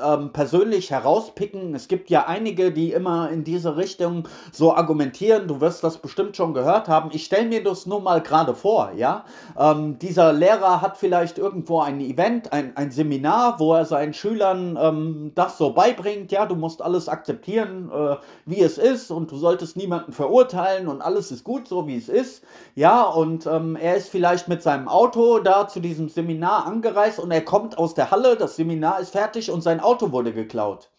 ähm, 0.04 0.32
persönlich 0.32 0.92
herauspicken. 0.92 1.74
Es 1.76 1.88
gibt 1.88 2.10
ja 2.10 2.26
einige, 2.28 2.72
die 2.72 2.92
immer 2.92 3.30
in 3.30 3.44
diese 3.44 3.78
Richtung 3.78 4.28
so 4.52 4.74
argumentieren. 4.74 5.48
Du 5.48 5.62
wirst 5.62 5.84
das 5.84 5.98
bestimmt 5.98 6.36
schon 6.36 6.54
gehört 6.54 6.88
haben. 6.88 7.10
Ich 7.14 7.26
stelle 7.26 7.48
mir 7.48 7.64
das 7.64 7.86
nur 7.86 8.02
mal 8.02 8.22
gerade 8.22 8.56
vor, 8.56 8.92
ja. 8.96 9.26
Ähm, 9.58 10.00
dieser 10.00 10.34
Lehrer 10.34 10.82
hat 10.82 10.98
vielleicht 10.98 11.38
irgendwo 11.38 11.80
ein 11.80 12.00
Event, 12.02 12.54
ein, 12.54 12.76
ein 12.76 12.92
Seminar, 12.92 13.60
wo 13.60 13.74
er 13.74 13.86
seinen 13.86 14.14
Schülern 14.14 14.78
ähm, 14.82 15.32
das 15.36 15.58
so 15.58 15.72
beibringt. 15.72 16.32
Ja, 16.32 16.46
du 16.46 16.56
musst 16.56 16.82
alles 16.82 17.10
akzeptieren, 17.10 17.92
äh, 17.94 18.16
wie 18.46 18.62
es 18.62 18.78
ist 18.78 19.12
und 19.12 19.32
du 19.32 19.38
solltest 19.38 19.78
niemanden 19.78 20.12
verurteilen 20.12 20.88
und 20.88 21.02
alles 21.02 21.32
ist 21.32 21.44
gut, 21.44 21.68
so 21.68 21.88
wie 21.88 21.98
es 21.98 22.10
ist. 22.10 22.44
Ja, 22.76 23.04
und 23.04 23.46
ähm, 23.46 23.76
er 23.76 23.96
ist 23.96 24.10
vielleicht 24.10 24.48
mit 24.48 24.62
seinem 24.62 24.88
Auto 24.88 25.40
da 25.40 25.68
zu 25.68 25.80
diesem 25.80 26.10
Seminar 26.10 26.66
angereist 26.66 27.20
und 27.20 27.32
er 27.32 27.42
kommt 27.42 27.78
aus 27.78 27.94
der 27.94 28.12
Halle, 28.12 28.36
das 28.36 28.56
Seminar 28.56 29.00
ist 29.00 29.12
fertig 29.12 29.52
und 29.52 29.62
sein 29.62 29.80
Auto 29.88 30.12
wurde 30.12 30.34
geklaut. 30.34 30.90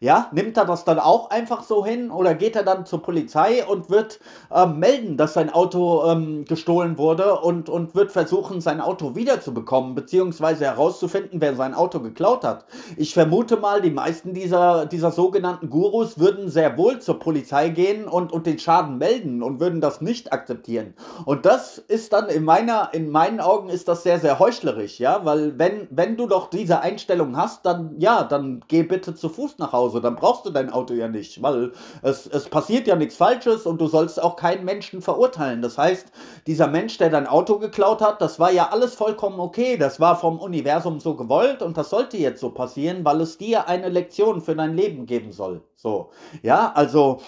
Ja, 0.00 0.28
nimmt 0.30 0.56
er 0.56 0.64
das 0.64 0.84
dann 0.84 1.00
auch 1.00 1.30
einfach 1.30 1.64
so 1.64 1.84
hin 1.84 2.12
oder 2.12 2.34
geht 2.34 2.54
er 2.54 2.62
dann 2.62 2.86
zur 2.86 3.02
Polizei 3.02 3.66
und 3.66 3.90
wird 3.90 4.20
ähm, 4.54 4.78
melden, 4.78 5.16
dass 5.16 5.34
sein 5.34 5.50
Auto 5.50 6.04
ähm, 6.08 6.44
gestohlen 6.44 6.98
wurde 6.98 7.40
und, 7.40 7.68
und 7.68 7.96
wird 7.96 8.12
versuchen, 8.12 8.60
sein 8.60 8.80
Auto 8.80 9.16
wiederzubekommen, 9.16 9.96
beziehungsweise 9.96 10.66
herauszufinden, 10.66 11.40
wer 11.40 11.56
sein 11.56 11.74
Auto 11.74 11.98
geklaut 11.98 12.44
hat? 12.44 12.64
Ich 12.96 13.12
vermute 13.12 13.56
mal, 13.56 13.80
die 13.82 13.90
meisten 13.90 14.34
dieser, 14.34 14.86
dieser 14.86 15.10
sogenannten 15.10 15.68
Gurus 15.68 16.16
würden 16.16 16.48
sehr 16.48 16.78
wohl 16.78 17.00
zur 17.00 17.18
Polizei 17.18 17.70
gehen 17.70 18.06
und, 18.06 18.30
und 18.30 18.46
den 18.46 18.60
Schaden 18.60 18.98
melden 18.98 19.42
und 19.42 19.58
würden 19.58 19.80
das 19.80 20.00
nicht 20.00 20.32
akzeptieren. 20.32 20.94
Und 21.24 21.44
das 21.44 21.78
ist 21.78 22.12
dann 22.12 22.28
in 22.28 22.44
meiner, 22.44 22.90
in 22.92 23.10
meinen 23.10 23.40
Augen 23.40 23.68
ist 23.68 23.88
das 23.88 24.04
sehr, 24.04 24.20
sehr 24.20 24.38
heuchlerisch, 24.38 25.00
ja, 25.00 25.24
weil 25.24 25.58
wenn, 25.58 25.88
wenn 25.90 26.16
du 26.16 26.28
doch 26.28 26.50
diese 26.50 26.82
Einstellung 26.82 27.36
hast, 27.36 27.66
dann 27.66 27.96
ja, 27.98 28.22
dann 28.22 28.62
geh 28.68 28.84
bitte 28.84 29.16
zu 29.16 29.28
Fuß 29.28 29.58
nach 29.58 29.72
Hause 29.72 29.87
Hause. 29.88 30.00
Dann 30.00 30.16
brauchst 30.16 30.44
du 30.46 30.50
dein 30.50 30.70
Auto 30.70 30.94
ja 30.94 31.08
nicht, 31.08 31.42
weil 31.42 31.72
es, 32.02 32.26
es 32.26 32.48
passiert 32.48 32.86
ja 32.86 32.96
nichts 32.96 33.16
Falsches 33.16 33.66
und 33.66 33.80
du 33.80 33.86
sollst 33.86 34.22
auch 34.22 34.36
keinen 34.36 34.64
Menschen 34.64 35.02
verurteilen. 35.02 35.62
Das 35.62 35.78
heißt, 35.78 36.08
dieser 36.46 36.68
Mensch, 36.68 36.98
der 36.98 37.10
dein 37.10 37.26
Auto 37.26 37.58
geklaut 37.58 38.00
hat, 38.00 38.20
das 38.20 38.38
war 38.38 38.52
ja 38.52 38.68
alles 38.70 38.94
vollkommen 38.94 39.40
okay. 39.40 39.76
Das 39.76 39.98
war 40.00 40.18
vom 40.18 40.38
Universum 40.38 41.00
so 41.00 41.14
gewollt 41.14 41.62
und 41.62 41.76
das 41.76 41.90
sollte 41.90 42.16
jetzt 42.16 42.40
so 42.40 42.50
passieren, 42.50 43.04
weil 43.04 43.20
es 43.20 43.38
dir 43.38 43.68
eine 43.68 43.88
Lektion 43.88 44.40
für 44.40 44.54
dein 44.54 44.76
Leben 44.76 45.06
geben 45.06 45.32
soll. 45.32 45.62
So, 45.76 46.10
ja, 46.42 46.72
also 46.74 47.20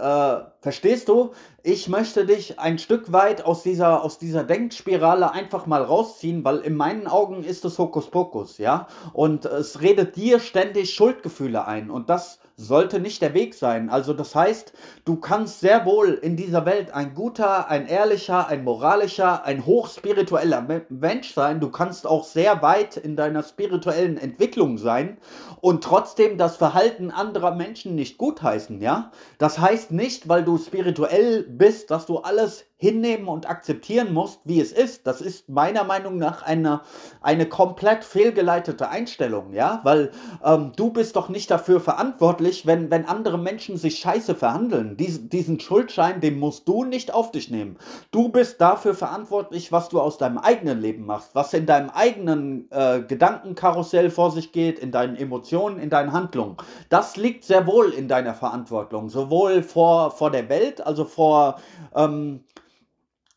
äh, 0.00 0.44
verstehst 0.60 1.08
du? 1.08 1.32
Ich 1.62 1.88
möchte 1.88 2.24
dich 2.24 2.58
ein 2.58 2.78
Stück 2.78 3.12
weit 3.12 3.44
aus 3.44 3.62
dieser, 3.62 4.02
aus 4.02 4.18
dieser 4.18 4.44
Denkspirale 4.44 5.32
einfach 5.32 5.66
mal 5.66 5.82
rausziehen, 5.82 6.44
weil 6.44 6.58
in 6.58 6.74
meinen 6.74 7.06
Augen 7.06 7.44
ist 7.44 7.64
es 7.64 7.78
Hokuspokus, 7.78 8.58
ja? 8.58 8.86
Und 9.12 9.44
es 9.44 9.80
redet 9.80 10.16
dir 10.16 10.40
ständig 10.40 10.94
Schuldgefühle 10.94 11.66
ein 11.66 11.90
und 11.90 12.08
das 12.08 12.40
sollte 12.60 13.00
nicht 13.00 13.22
der 13.22 13.34
Weg 13.34 13.54
sein. 13.54 13.88
Also 13.88 14.12
das 14.12 14.34
heißt, 14.34 14.72
du 15.04 15.16
kannst 15.16 15.60
sehr 15.60 15.86
wohl 15.86 16.10
in 16.12 16.36
dieser 16.36 16.66
Welt 16.66 16.92
ein 16.92 17.14
guter, 17.14 17.68
ein 17.68 17.86
ehrlicher, 17.86 18.48
ein 18.48 18.64
moralischer, 18.64 19.44
ein 19.44 19.64
hochspiritueller 19.64 20.84
Mensch 20.88 21.32
sein. 21.32 21.60
Du 21.60 21.70
kannst 21.70 22.06
auch 22.06 22.24
sehr 22.24 22.62
weit 22.62 22.96
in 22.96 23.16
deiner 23.16 23.42
spirituellen 23.42 24.18
Entwicklung 24.18 24.78
sein 24.78 25.18
und 25.60 25.82
trotzdem 25.82 26.36
das 26.36 26.56
Verhalten 26.56 27.10
anderer 27.10 27.54
Menschen 27.54 27.94
nicht 27.94 28.18
gutheißen, 28.18 28.80
ja? 28.80 29.10
Das 29.38 29.58
heißt 29.58 29.90
nicht, 29.90 30.28
weil 30.28 30.44
du 30.44 30.58
spirituell 30.58 31.44
bist, 31.44 31.90
dass 31.90 32.06
du 32.06 32.18
alles 32.18 32.66
hinnehmen 32.80 33.28
und 33.28 33.48
akzeptieren 33.48 34.14
musst, 34.14 34.40
wie 34.44 34.58
es 34.58 34.72
ist. 34.72 35.06
Das 35.06 35.20
ist 35.20 35.50
meiner 35.50 35.84
Meinung 35.84 36.16
nach 36.16 36.42
eine, 36.42 36.80
eine 37.20 37.46
komplett 37.46 38.04
fehlgeleitete 38.04 38.88
Einstellung, 38.88 39.52
ja, 39.52 39.80
weil 39.84 40.12
ähm, 40.42 40.72
du 40.76 40.90
bist 40.90 41.14
doch 41.14 41.28
nicht 41.28 41.50
dafür 41.50 41.78
verantwortlich, 41.80 42.64
wenn, 42.66 42.90
wenn 42.90 43.04
andere 43.04 43.36
Menschen 43.36 43.76
sich 43.76 43.98
scheiße 43.98 44.34
verhandeln. 44.34 44.96
Dies, 44.96 45.28
diesen 45.28 45.60
Schuldschein, 45.60 46.22
den 46.22 46.38
musst 46.38 46.66
du 46.68 46.84
nicht 46.84 47.12
auf 47.12 47.32
dich 47.32 47.50
nehmen. 47.50 47.76
Du 48.12 48.30
bist 48.30 48.62
dafür 48.62 48.94
verantwortlich, 48.94 49.70
was 49.72 49.90
du 49.90 50.00
aus 50.00 50.16
deinem 50.16 50.38
eigenen 50.38 50.80
Leben 50.80 51.04
machst, 51.04 51.34
was 51.34 51.52
in 51.52 51.66
deinem 51.66 51.90
eigenen 51.90 52.70
äh, 52.70 53.02
Gedankenkarussell 53.02 54.08
vor 54.08 54.30
sich 54.30 54.52
geht, 54.52 54.78
in 54.78 54.90
deinen 54.90 55.16
Emotionen, 55.16 55.78
in 55.78 55.90
deinen 55.90 56.14
Handlungen. 56.14 56.56
Das 56.88 57.18
liegt 57.18 57.44
sehr 57.44 57.66
wohl 57.66 57.90
in 57.92 58.08
deiner 58.08 58.32
Verantwortung, 58.32 59.10
sowohl 59.10 59.62
vor, 59.62 60.12
vor 60.12 60.30
der 60.30 60.48
Welt, 60.48 60.80
also 60.80 61.04
vor 61.04 61.60
ähm, 61.94 62.40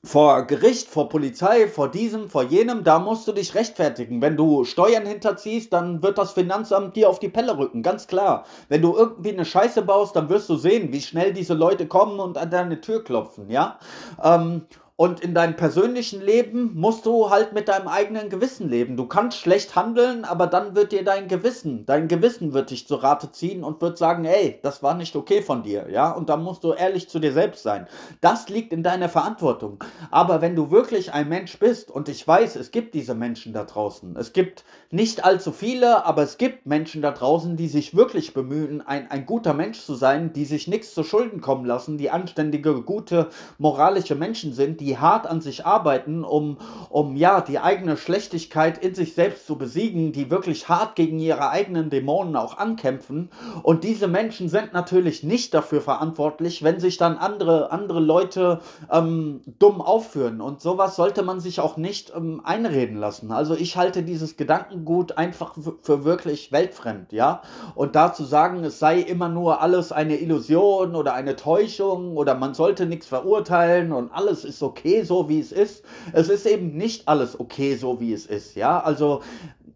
vor 0.05 0.47
Gericht, 0.47 0.89
vor 0.89 1.07
Polizei, 1.07 1.67
vor 1.67 1.89
diesem, 1.89 2.29
vor 2.29 2.43
jenem, 2.43 2.83
da 2.83 2.99
musst 2.99 3.25
du 3.25 3.31
dich 3.31 3.55
rechtfertigen. 3.55 4.21
Wenn 4.21 4.35
du 4.35 4.65
Steuern 4.65 5.05
hinterziehst, 5.05 5.71
dann 5.71 6.03
wird 6.03 6.17
das 6.17 6.33
Finanzamt 6.33 6.97
dir 6.97 7.09
auf 7.09 7.19
die 7.19 7.29
Pelle 7.29 7.57
rücken, 7.57 7.83
ganz 7.83 8.07
klar. 8.07 8.45
Wenn 8.67 8.81
du 8.81 8.95
irgendwie 8.95 9.31
eine 9.31 9.45
Scheiße 9.45 9.81
baust, 9.81 10.15
dann 10.17 10.27
wirst 10.27 10.49
du 10.49 10.57
sehen, 10.57 10.91
wie 10.91 11.01
schnell 11.01 11.31
diese 11.31 11.53
Leute 11.53 11.87
kommen 11.87 12.19
und 12.19 12.37
an 12.37 12.51
deine 12.51 12.81
Tür 12.81 13.01
klopfen, 13.03 13.49
ja. 13.49 13.79
Ähm, 14.21 14.63
und 15.03 15.19
in 15.19 15.33
deinem 15.33 15.57
persönlichen 15.57 16.21
Leben 16.21 16.71
musst 16.75 17.05
du 17.05 17.29
halt 17.29 17.51
mit 17.51 17.67
deinem 17.67 17.89
eigenen 17.89 18.29
Gewissen 18.29 18.69
leben. 18.69 18.95
Du 18.95 19.05
kannst 19.05 19.37
schlecht 19.37 19.75
handeln, 19.75 20.23
aber 20.23 20.47
dann 20.47 20.77
wird 20.77 20.93
dir 20.93 21.03
dein 21.03 21.27
Gewissen, 21.27 21.85
dein 21.85 22.07
Gewissen 22.07 22.53
wird 22.53 22.69
dich 22.69 22.87
zu 22.87 22.95
Rate 22.95 23.29
ziehen 23.33 23.65
und 23.65 23.81
wird 23.81 23.97
sagen, 23.97 24.23
ey, 24.23 24.59
das 24.63 24.81
war 24.81 24.93
nicht 24.93 25.17
okay 25.17 25.41
von 25.41 25.61
dir, 25.61 25.87
ja? 25.91 26.09
Und 26.11 26.29
dann 26.29 26.41
musst 26.41 26.63
du 26.63 26.71
ehrlich 26.71 27.09
zu 27.09 27.19
dir 27.19 27.33
selbst 27.33 27.63
sein. 27.63 27.85
Das 28.21 28.47
liegt 28.47 28.71
in 28.71 28.81
deiner 28.81 29.09
Verantwortung. 29.09 29.83
Aber 30.09 30.39
wenn 30.39 30.55
du 30.55 30.71
wirklich 30.71 31.11
ein 31.11 31.27
Mensch 31.27 31.59
bist, 31.59 31.91
und 31.91 32.07
ich 32.07 32.25
weiß, 32.25 32.55
es 32.55 32.71
gibt 32.71 32.93
diese 32.93 33.13
Menschen 33.13 33.51
da 33.51 33.65
draußen, 33.65 34.15
es 34.15 34.31
gibt 34.31 34.63
nicht 34.89 35.25
allzu 35.25 35.51
viele, 35.51 36.05
aber 36.05 36.23
es 36.23 36.37
gibt 36.37 36.65
Menschen 36.65 37.01
da 37.01 37.11
draußen, 37.11 37.57
die 37.57 37.67
sich 37.67 37.93
wirklich 37.93 38.33
bemühen, 38.33 38.79
ein, 38.79 39.11
ein 39.11 39.25
guter 39.25 39.53
Mensch 39.53 39.81
zu 39.81 39.95
sein, 39.95 40.31
die 40.31 40.45
sich 40.45 40.69
nichts 40.69 40.93
zu 40.93 41.03
Schulden 41.03 41.41
kommen 41.41 41.65
lassen, 41.65 41.97
die 41.97 42.09
anständige, 42.09 42.81
gute, 42.83 43.27
moralische 43.57 44.15
Menschen 44.15 44.53
sind, 44.53 44.79
die 44.79 44.92
hart 44.97 45.27
an 45.27 45.41
sich 45.41 45.65
arbeiten, 45.65 46.23
um, 46.23 46.57
um 46.89 47.15
ja 47.15 47.41
die 47.41 47.59
eigene 47.59 47.97
Schlechtigkeit 47.97 48.77
in 48.77 48.95
sich 48.95 49.13
selbst 49.13 49.47
zu 49.47 49.57
besiegen, 49.57 50.11
die 50.11 50.29
wirklich 50.29 50.69
hart 50.69 50.95
gegen 50.95 51.19
ihre 51.19 51.49
eigenen 51.49 51.89
Dämonen 51.89 52.35
auch 52.35 52.57
ankämpfen. 52.57 53.29
Und 53.63 53.83
diese 53.83 54.07
Menschen 54.07 54.49
sind 54.49 54.73
natürlich 54.73 55.23
nicht 55.23 55.53
dafür 55.53 55.81
verantwortlich, 55.81 56.63
wenn 56.63 56.79
sich 56.79 56.97
dann 56.97 57.17
andere, 57.17 57.71
andere 57.71 57.99
Leute 57.99 58.59
ähm, 58.91 59.41
dumm 59.59 59.81
aufführen. 59.81 60.41
Und 60.41 60.61
sowas 60.61 60.95
sollte 60.95 61.23
man 61.23 61.39
sich 61.39 61.59
auch 61.59 61.77
nicht 61.77 62.13
ähm, 62.15 62.41
einreden 62.43 62.97
lassen. 62.97 63.31
Also 63.31 63.55
ich 63.55 63.77
halte 63.77 64.03
dieses 64.03 64.37
Gedankengut 64.37 65.17
einfach 65.17 65.55
für 65.81 66.03
wirklich 66.03 66.51
weltfremd, 66.51 67.11
ja. 67.11 67.41
Und 67.75 67.95
da 67.95 68.13
zu 68.13 68.23
sagen, 68.23 68.63
es 68.63 68.79
sei 68.79 68.99
immer 68.99 69.29
nur 69.29 69.61
alles 69.61 69.91
eine 69.91 70.17
Illusion 70.17 70.95
oder 70.95 71.13
eine 71.13 71.35
Täuschung 71.35 72.17
oder 72.17 72.35
man 72.35 72.53
sollte 72.53 72.85
nichts 72.85 73.07
verurteilen 73.07 73.91
und 73.91 74.11
alles 74.11 74.45
ist 74.45 74.59
so 74.59 74.72
okay, 74.73 75.03
so 75.03 75.29
wie 75.29 75.39
es 75.39 75.51
ist. 75.51 75.83
Es 76.13 76.29
ist 76.29 76.45
eben 76.47 76.75
nicht 76.75 77.07
alles 77.07 77.39
okay, 77.39 77.75
so 77.75 77.99
wie 77.99 78.11
es 78.11 78.25
ist, 78.25 78.55
ja. 78.55 78.79
Also 78.79 79.21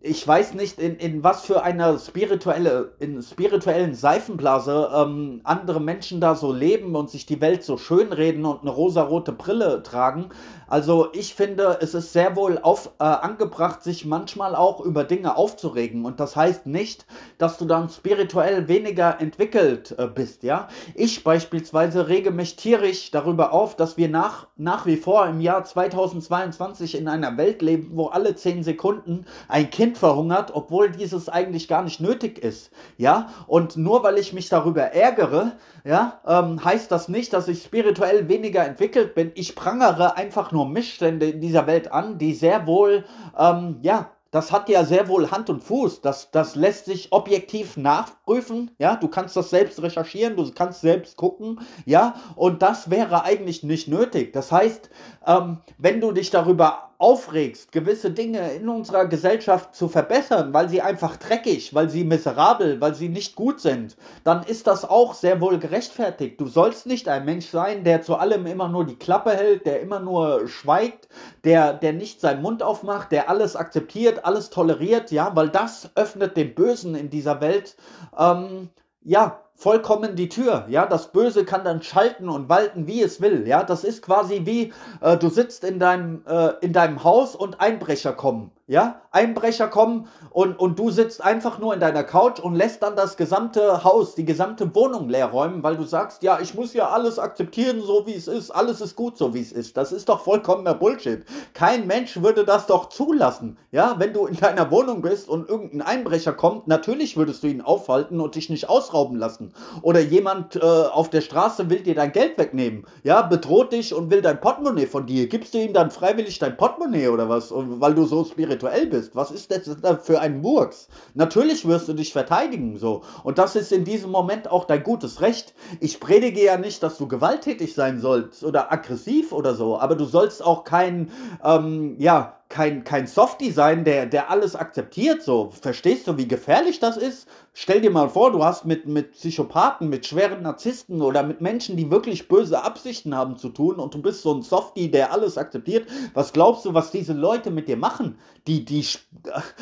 ich 0.08 0.26
weiß 0.28 0.54
nicht, 0.54 0.80
in, 0.80 0.96
in 0.96 1.24
was 1.24 1.46
für 1.46 1.64
einer 1.64 2.00
spirituelle, 2.00 2.94
in 3.00 3.22
spirituellen 3.22 3.94
Seifenblase 3.94 4.90
ähm, 4.94 5.42
andere 5.44 5.82
Menschen 5.82 6.22
da 6.22 6.36
so 6.36 6.52
leben 6.54 6.96
und 6.96 7.10
sich 7.10 7.26
die 7.26 7.42
Welt 7.42 7.64
so 7.64 7.78
schön 7.78 8.14
reden 8.14 8.46
und 8.46 8.62
eine 8.62 8.72
rosarote 8.72 9.34
Brille 9.34 9.84
tragen. 9.84 10.30
Also 10.70 11.08
ich 11.14 11.34
finde, 11.34 11.78
es 11.82 11.94
ist 11.94 12.12
sehr 12.12 12.36
wohl 12.36 12.60
auf, 12.62 12.92
äh, 13.00 13.04
angebracht, 13.04 13.84
sich 13.84 14.06
manchmal 14.06 14.56
auch 14.56 14.82
über 14.82 15.06
Dinge 15.06 15.38
aufzuregen. 15.38 16.04
Und 16.06 16.20
das 16.20 16.36
heißt 16.36 16.68
nicht, 16.68 17.06
dass 17.38 17.58
du 17.58 17.66
dann 17.66 17.90
spirituell 17.90 18.68
weniger 18.68 19.22
entwickelt 19.22 19.96
äh, 19.98 20.08
bist, 20.08 20.44
ja. 20.44 20.68
Ich 20.94 21.24
beispielsweise 21.24 22.10
rege 22.10 22.32
mich 22.32 22.58
tierisch 22.58 23.12
darüber 23.12 23.54
auf, 23.54 23.76
dass 23.76 23.96
wir 23.98 24.10
nach, 24.10 24.48
nach 24.58 24.86
wie 24.86 24.98
vor 24.98 25.26
im 25.28 25.40
Jahr 25.40 25.64
2022 25.64 26.96
in 26.96 27.08
einer 27.08 27.38
Welt 27.38 27.62
leben, 27.62 27.92
wo 27.94 28.08
alle 28.08 28.36
10 28.36 28.64
Sekunden 28.64 29.26
ein 29.48 29.70
Kind 29.70 29.97
verhungert, 29.98 30.52
obwohl 30.54 30.92
dieses 30.92 31.30
eigentlich 31.30 31.68
gar 31.68 31.84
nicht 31.84 32.00
nötig 32.00 32.40
ist, 32.40 32.72
ja. 32.98 33.30
Und 33.48 33.78
nur 33.78 34.04
weil 34.04 34.18
ich 34.18 34.34
mich 34.34 34.50
darüber 34.50 34.84
ärgere, 34.84 35.54
ja, 35.84 36.20
ähm, 36.26 36.64
heißt 36.64 36.92
das 36.92 37.08
nicht, 37.08 37.34
dass 37.34 37.48
ich 37.48 37.64
spirituell 37.64 38.30
weniger 38.30 38.66
entwickelt 38.66 39.16
bin. 39.16 39.32
Ich 39.36 39.56
prangere 39.56 40.16
einfach 40.16 40.52
nur 40.52 40.68
Missstände 40.68 41.28
in 41.30 41.42
dieser 41.42 41.68
Welt 41.68 41.92
an, 41.92 42.18
die 42.18 42.34
sehr 42.34 42.68
wohl, 42.68 43.06
ähm, 43.38 43.80
ja, 43.82 44.12
das 44.32 44.52
hat 44.52 44.68
ja 44.70 44.84
sehr 44.84 45.08
wohl 45.08 45.32
Hand 45.32 45.50
und 45.50 45.64
Fuß. 45.64 46.02
Das, 46.02 46.32
das 46.32 46.56
lässt 46.56 46.86
sich 46.86 47.12
objektiv 47.12 47.78
nachprüfen. 47.78 48.72
Ja, 48.78 48.96
du 48.96 49.08
kannst 49.08 49.38
das 49.38 49.50
selbst 49.50 49.82
recherchieren, 49.82 50.36
du 50.36 50.52
kannst 50.52 50.82
selbst 50.82 51.16
gucken. 51.16 51.62
Ja, 51.86 52.16
und 52.36 52.62
das 52.62 52.90
wäre 52.90 53.24
eigentlich 53.24 53.64
nicht 53.64 53.88
nötig. 53.88 54.34
Das 54.34 54.52
heißt, 54.52 54.90
ähm, 55.26 55.60
wenn 55.78 56.02
du 56.02 56.12
dich 56.12 56.30
darüber 56.30 56.87
aufregst, 57.00 57.72
gewisse 57.72 58.10
Dinge 58.10 58.54
in 58.54 58.68
unserer 58.70 59.06
Gesellschaft 59.06 59.76
zu 59.76 59.88
verbessern, 59.88 60.52
weil 60.54 60.68
sie 60.68 60.82
einfach 60.82 61.18
dreckig, 61.18 61.76
weil 61.76 61.90
sie 61.90 62.04
miserabel, 62.04 62.82
weil 62.82 62.96
sie 62.96 63.10
nicht 63.10 63.36
gut 63.36 63.60
sind, 63.60 63.98
dann 64.24 64.44
ist 64.44 64.66
das 64.66 64.84
auch 64.84 65.14
sehr 65.14 65.40
wohl 65.40 65.60
gerechtfertigt. 65.60 66.42
Du 66.42 66.48
sollst 66.48 66.88
nicht 66.88 67.08
ein 67.08 67.26
Mensch 67.26 67.48
sein, 67.48 67.84
der 67.84 68.02
zu 68.02 68.16
allem 68.16 68.48
immer 68.48 68.68
nur 68.68 68.86
die 68.86 68.96
Klappe 68.98 69.32
hält, 69.32 69.68
der 69.68 69.80
immer 69.82 70.00
nur 70.00 70.48
schweigt, 70.48 71.08
der, 71.44 71.74
der 71.74 71.94
nicht 71.94 72.20
seinen 72.20 72.42
Mund 72.42 72.64
aufmacht, 72.64 73.12
der 73.12 73.30
alles 73.30 73.56
akzeptiert, 73.56 74.26
alles 74.26 74.50
toleriert, 74.50 75.12
ja, 75.12 75.36
weil 75.36 75.50
das 75.50 75.92
öffnet 75.96 76.36
dem 76.36 76.56
Bösen 76.56 76.96
in 76.96 77.12
dieser 77.12 77.42
Welt, 77.42 77.76
ähm, 78.18 78.70
ja, 79.04 79.40
vollkommen 79.58 80.16
die 80.16 80.30
Tür. 80.30 80.66
Ja, 80.70 80.86
das 80.86 81.12
Böse 81.12 81.44
kann 81.44 81.66
dann 81.66 81.82
schalten 81.82 82.30
und 82.30 82.48
walten, 82.48 82.88
wie 82.88 83.02
es 83.02 83.20
will. 83.20 83.48
Ja, 83.48 83.64
das 83.64 83.84
ist 83.84 84.04
quasi 84.04 84.46
wie 84.46 84.72
äh, 85.02 85.18
du 85.18 85.30
sitzt 85.30 85.64
in 85.64 85.80
deinem 85.80 86.22
äh, 86.28 86.54
in 86.62 86.74
deinem 86.74 87.04
Haus 87.04 87.36
und 87.36 87.60
Einbrecher 87.60 88.14
kommen. 88.14 88.52
Ja, 88.70 89.02
Einbrecher 89.12 89.70
kommen 89.70 90.10
und, 90.30 90.60
und 90.60 90.78
du 90.78 90.90
sitzt 90.92 91.24
einfach 91.24 91.58
nur 91.58 91.74
in 91.74 91.80
deiner 91.80 92.04
Couch 92.04 92.42
und 92.42 92.54
lässt 92.54 92.84
dann 92.84 92.98
das 92.98 93.16
gesamte 93.16 93.86
Haus, 93.86 94.14
die 94.14 94.26
gesamte 94.26 94.76
Wohnung 94.76 95.08
leer 95.08 95.28
räumen, 95.28 95.64
weil 95.64 95.78
du 95.78 95.84
sagst, 95.84 96.22
ja, 96.22 96.40
ich 96.42 96.54
muss 96.54 96.74
ja 96.74 96.90
alles 96.90 97.18
akzeptieren, 97.18 97.82
so 97.82 98.06
wie 98.06 98.14
es 98.14 98.28
ist, 98.28 98.52
alles 98.52 98.82
ist 98.82 98.98
gut, 98.98 99.18
so 99.18 99.34
wie 99.34 99.40
es 99.40 99.54
ist. 99.54 99.78
Das 99.78 99.94
ist 99.94 100.10
doch 100.10 100.20
vollkommener 100.20 100.74
Bullshit. 100.74 101.24
Kein 101.54 101.88
Mensch 101.88 102.22
würde 102.22 102.44
das 102.44 102.68
doch 102.68 102.90
zulassen. 102.90 103.58
Ja, 103.72 103.96
wenn 104.00 104.12
du 104.12 104.26
in 104.26 104.36
deiner 104.36 104.70
Wohnung 104.70 105.02
bist 105.02 105.30
und 105.30 105.48
irgendein 105.48 105.82
Einbrecher 105.82 106.34
kommt, 106.34 106.68
natürlich 106.68 107.16
würdest 107.16 107.44
du 107.44 107.48
ihn 107.48 107.62
aufhalten 107.62 108.20
und 108.20 108.36
dich 108.36 108.50
nicht 108.50 108.68
ausrauben 108.68 109.18
lassen. 109.18 109.54
Oder 109.82 110.02
jemand 110.02 110.58
äh, 110.58 110.60
auf 110.60 111.10
der 111.10 111.22
Straße 111.22 111.70
will 111.70 111.84
dir 111.84 111.96
dein 111.96 112.12
Geld 112.12 112.38
wegnehmen. 112.38 112.86
Ja, 113.04 113.22
bedroht 113.22 113.72
dich 113.72 113.94
und 113.94 114.12
will 114.12 114.22
dein 114.22 114.42
Portemonnaie 114.42 114.88
von 114.88 115.06
dir. 115.06 115.30
Gibst 115.30 115.54
du 115.54 115.58
ihm 115.58 115.72
dann 115.72 115.90
freiwillig 115.90 116.38
dein 116.40 116.58
Portemonnaie 116.58 117.08
oder 117.08 117.30
was? 117.30 117.50
weil 117.50 117.96
du 117.96 118.06
so 118.06 118.26
spirituell 118.26 118.57
spirituell 118.58 118.88
bist. 118.88 119.16
Was 119.16 119.32
ist 119.32 119.52
das 119.52 120.06
für 120.06 120.20
ein 120.20 120.42
Murks? 120.42 120.88
Natürlich 121.14 121.68
wirst 121.68 121.88
du 121.88 121.94
dich 121.94 122.12
verteidigen, 122.12 122.78
so. 122.78 123.04
Und 123.24 123.38
das 123.38 123.56
ist 123.56 123.72
in 123.72 123.84
diesem 123.84 124.12
Moment 124.12 124.50
auch 124.50 124.66
dein 124.66 124.84
gutes 124.84 125.22
Recht. 125.22 125.54
Ich 125.80 126.00
predige 126.00 126.44
ja 126.44 126.58
nicht, 126.58 126.82
dass 126.84 126.98
du 126.98 127.08
gewalttätig 127.08 127.74
sein 127.74 128.00
sollst 128.00 128.44
oder 128.44 128.72
aggressiv 128.72 129.32
oder 129.32 129.56
so, 129.56 129.80
aber 129.80 129.96
du 129.96 130.06
sollst 130.06 130.44
auch 130.44 130.64
kein, 130.64 131.12
ähm, 131.44 131.96
ja, 132.00 132.37
kein, 132.50 132.84
kein 132.84 133.08
Softie 133.08 133.52
sein, 133.52 133.84
der, 133.84 134.06
der 134.06 134.30
alles 134.30 134.56
akzeptiert. 134.56 135.22
So, 135.22 135.50
verstehst 135.50 136.08
du, 136.08 136.18
wie 136.18 136.28
gefährlich 136.28 136.80
das 136.80 136.98
ist? 136.98 137.28
Stell 137.60 137.82
dir 137.82 137.90
mal 137.90 138.08
vor, 138.08 138.32
du 138.32 138.44
hast 138.44 138.66
mit, 138.66 138.86
mit 138.86 139.14
Psychopathen, 139.14 139.90
mit 139.90 140.06
schweren 140.06 140.44
Narzissten 140.44 141.02
oder 141.02 141.24
mit 141.24 141.42
Menschen, 141.42 141.76
die 141.76 141.90
wirklich 141.90 142.28
böse 142.28 142.64
Absichten 142.64 143.16
haben 143.16 143.36
zu 143.38 143.50
tun 143.50 143.78
und 143.78 143.96
du 143.96 144.02
bist 144.02 144.22
so 144.22 144.32
ein 144.32 144.44
Softie, 144.44 144.92
der 144.92 145.12
alles 145.12 145.40
akzeptiert. 145.40 145.90
Was 146.14 146.34
glaubst 146.34 146.66
du, 146.66 146.76
was 146.76 146.92
diese 146.92 147.14
Leute 147.14 147.50
mit 147.50 147.68
dir 147.68 147.76
machen? 147.76 148.20
Die, 148.46 148.64
die, 148.64 148.86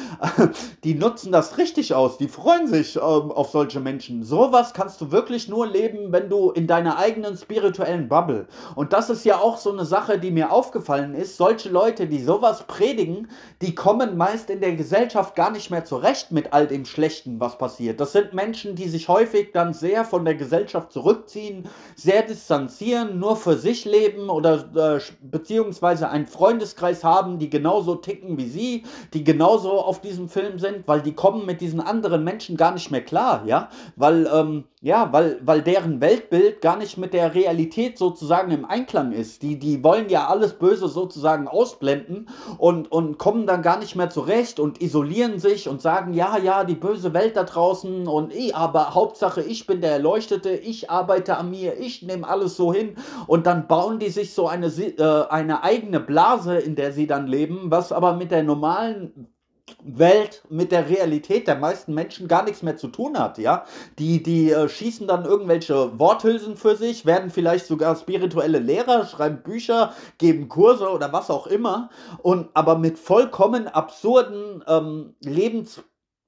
die 0.83 0.93
nutzen 0.93 1.31
das 1.31 1.57
richtig 1.57 1.93
aus. 1.93 2.17
Die 2.17 2.27
freuen 2.27 2.67
sich 2.67 2.97
ähm, 2.97 3.01
auf 3.01 3.51
solche 3.51 3.79
Menschen. 3.79 4.23
Sowas 4.23 4.73
kannst 4.73 4.99
du 4.99 5.13
wirklich 5.13 5.47
nur 5.47 5.65
leben, 5.65 6.11
wenn 6.11 6.29
du 6.29 6.51
in 6.51 6.67
deiner 6.67 6.97
eigenen 6.97 7.37
spirituellen 7.37 8.09
Bubble. 8.09 8.47
Und 8.75 8.91
das 8.91 9.09
ist 9.09 9.23
ja 9.23 9.37
auch 9.37 9.57
so 9.57 9.71
eine 9.71 9.85
Sache, 9.85 10.19
die 10.19 10.31
mir 10.31 10.51
aufgefallen 10.51 11.15
ist. 11.15 11.37
Solche 11.37 11.69
Leute, 11.69 12.07
die 12.07 12.21
sowas 12.21 12.67
predigen, 12.75 13.29
die 13.61 13.73
kommen 13.73 14.17
meist 14.17 14.49
in 14.49 14.59
der 14.59 14.75
Gesellschaft 14.75 15.33
gar 15.35 15.49
nicht 15.49 15.71
mehr 15.71 15.85
zurecht 15.85 16.33
mit 16.33 16.51
all 16.51 16.67
dem 16.67 16.83
Schlechten, 16.83 17.39
was 17.39 17.57
passiert. 17.57 18.01
Das 18.01 18.11
sind 18.11 18.33
Menschen, 18.33 18.75
die 18.75 18.89
sich 18.89 19.07
häufig 19.07 19.53
dann 19.53 19.73
sehr 19.73 20.03
von 20.03 20.25
der 20.25 20.35
Gesellschaft 20.35 20.91
zurückziehen, 20.91 21.69
sehr 21.95 22.23
distanzieren, 22.23 23.17
nur 23.17 23.37
für 23.37 23.55
sich 23.55 23.85
leben 23.85 24.29
oder 24.29 24.97
äh, 24.97 24.99
beziehungsweise 25.21 26.09
einen 26.09 26.27
Freundeskreis 26.27 27.05
haben, 27.05 27.39
die 27.39 27.49
genauso 27.49 27.95
ticken 27.95 28.37
wie 28.37 28.49
sie, 28.49 28.83
die 29.13 29.23
genauso 29.23 29.79
auf 29.79 30.01
diesem 30.01 30.27
Film 30.27 30.59
sind, 30.59 30.85
weil 30.85 31.01
die 31.01 31.13
kommen 31.13 31.45
mit 31.45 31.61
diesen 31.61 31.79
anderen 31.79 32.25
Menschen 32.25 32.57
gar 32.57 32.73
nicht 32.73 32.91
mehr 32.91 33.05
klar, 33.05 33.43
ja, 33.45 33.69
weil 33.95 34.29
ähm, 34.33 34.65
ja, 34.85 35.11
weil, 35.11 35.39
weil 35.41 35.63
deren 35.63 35.99
Weltbild 35.99 36.61
gar 36.61 36.77
nicht 36.77 36.95
mit 36.99 37.15
der 37.15 37.33
Realität 37.33 37.97
sozusagen 37.97 38.51
im 38.51 38.65
Einklang 38.65 39.13
ist. 39.13 39.41
Die, 39.41 39.57
die 39.57 39.83
wollen 39.83 40.09
ja 40.09 40.27
alles 40.27 40.53
Böse 40.53 40.87
sozusagen 40.87 41.47
ausblenden 41.47 42.29
und, 42.59 42.91
und 42.91 43.17
kommen 43.17 43.47
dann 43.47 43.63
gar 43.63 43.79
nicht 43.79 43.95
mehr 43.95 44.11
zurecht 44.11 44.59
und 44.59 44.83
isolieren 44.83 45.39
sich 45.39 45.67
und 45.67 45.81
sagen, 45.81 46.13
ja, 46.13 46.37
ja, 46.37 46.63
die 46.63 46.75
böse 46.75 47.15
Welt 47.15 47.35
da 47.35 47.45
draußen 47.45 48.07
und 48.07 48.31
ich, 48.31 48.55
aber 48.55 48.93
Hauptsache 48.93 49.41
ich 49.41 49.65
bin 49.65 49.81
der 49.81 49.93
Erleuchtete, 49.93 50.51
ich 50.51 50.91
arbeite 50.91 51.37
an 51.37 51.49
mir, 51.49 51.79
ich 51.79 52.03
nehme 52.03 52.27
alles 52.27 52.55
so 52.55 52.71
hin 52.71 52.93
und 53.25 53.47
dann 53.47 53.65
bauen 53.65 53.97
die 53.97 54.09
sich 54.09 54.35
so 54.35 54.47
eine, 54.47 54.67
äh, 54.67 55.27
eine 55.31 55.63
eigene 55.63 55.99
Blase, 55.99 56.59
in 56.59 56.75
der 56.75 56.91
sie 56.91 57.07
dann 57.07 57.25
leben, 57.25 57.71
was 57.71 57.91
aber 57.91 58.13
mit 58.13 58.29
der 58.29 58.43
normalen 58.43 59.34
Welt 59.83 60.43
mit 60.49 60.71
der 60.71 60.89
Realität 60.89 61.47
der 61.47 61.55
meisten 61.55 61.93
Menschen 61.93 62.27
gar 62.27 62.43
nichts 62.43 62.61
mehr 62.61 62.77
zu 62.77 62.87
tun 62.87 63.17
hat, 63.17 63.37
ja. 63.37 63.65
Die, 63.97 64.21
die 64.21 64.51
äh, 64.51 64.69
schießen 64.69 65.07
dann 65.07 65.25
irgendwelche 65.25 65.99
Worthülsen 65.99 66.55
für 66.55 66.75
sich, 66.75 67.05
werden 67.05 67.31
vielleicht 67.31 67.65
sogar 67.65 67.95
spirituelle 67.95 68.59
Lehrer, 68.59 69.05
schreiben 69.05 69.41
Bücher, 69.41 69.93
geben 70.17 70.49
Kurse 70.49 70.89
oder 70.89 71.11
was 71.13 71.29
auch 71.29 71.47
immer, 71.47 71.89
und 72.21 72.49
aber 72.53 72.77
mit 72.77 72.99
vollkommen 72.99 73.67
absurden 73.67 74.63
ähm, 74.67 75.15
Lebens, 75.21 75.81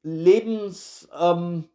Lebens, 0.03 1.07
ähm, 1.19 1.65